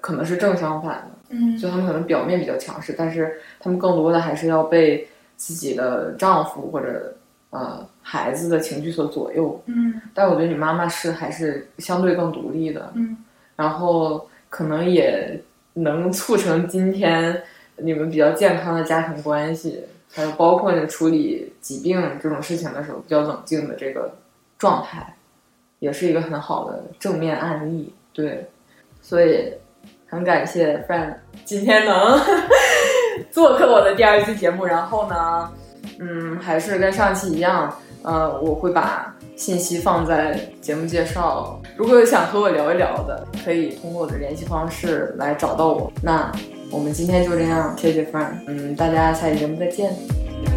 [0.00, 1.08] 可能是正相反的。
[1.30, 5.08] 嗯就她们可能表面比较强势，但是她们更多的还是要被
[5.42, 7.12] 自己的丈夫或者
[7.50, 9.60] 呃孩子的情绪所左右。
[9.66, 13.16] 嗯但我觉得你妈妈是还是相对更独立的，嗯，
[13.56, 15.42] 然后可能也
[15.72, 17.42] 能促成今天
[17.76, 24.14] 你们比较健康的家庭关系，还有包括你处理疾病这种事情的时候比较冷静的这个
[24.58, 25.16] 状态，
[25.80, 27.92] 也是一个很好的正面案例。
[28.12, 28.46] 对，
[29.00, 29.52] 所以
[30.06, 32.16] 很感谢 Fran 今天能
[33.30, 35.50] 做客我的第二期节目，然后呢，
[35.98, 37.72] 嗯，还是跟上期一样，
[38.02, 41.60] 呃，我会把信息放在节目介绍。
[41.76, 45.92] 如果有想和我聊一聊的，可以通过我的联系方式来找到我。
[46.02, 46.30] 那
[46.70, 49.92] 我们今天就这样，谢谢 Fran，嗯，大家下期节目再见，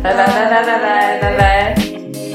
[0.04, 2.35] 拜拜拜拜拜拜拜拜。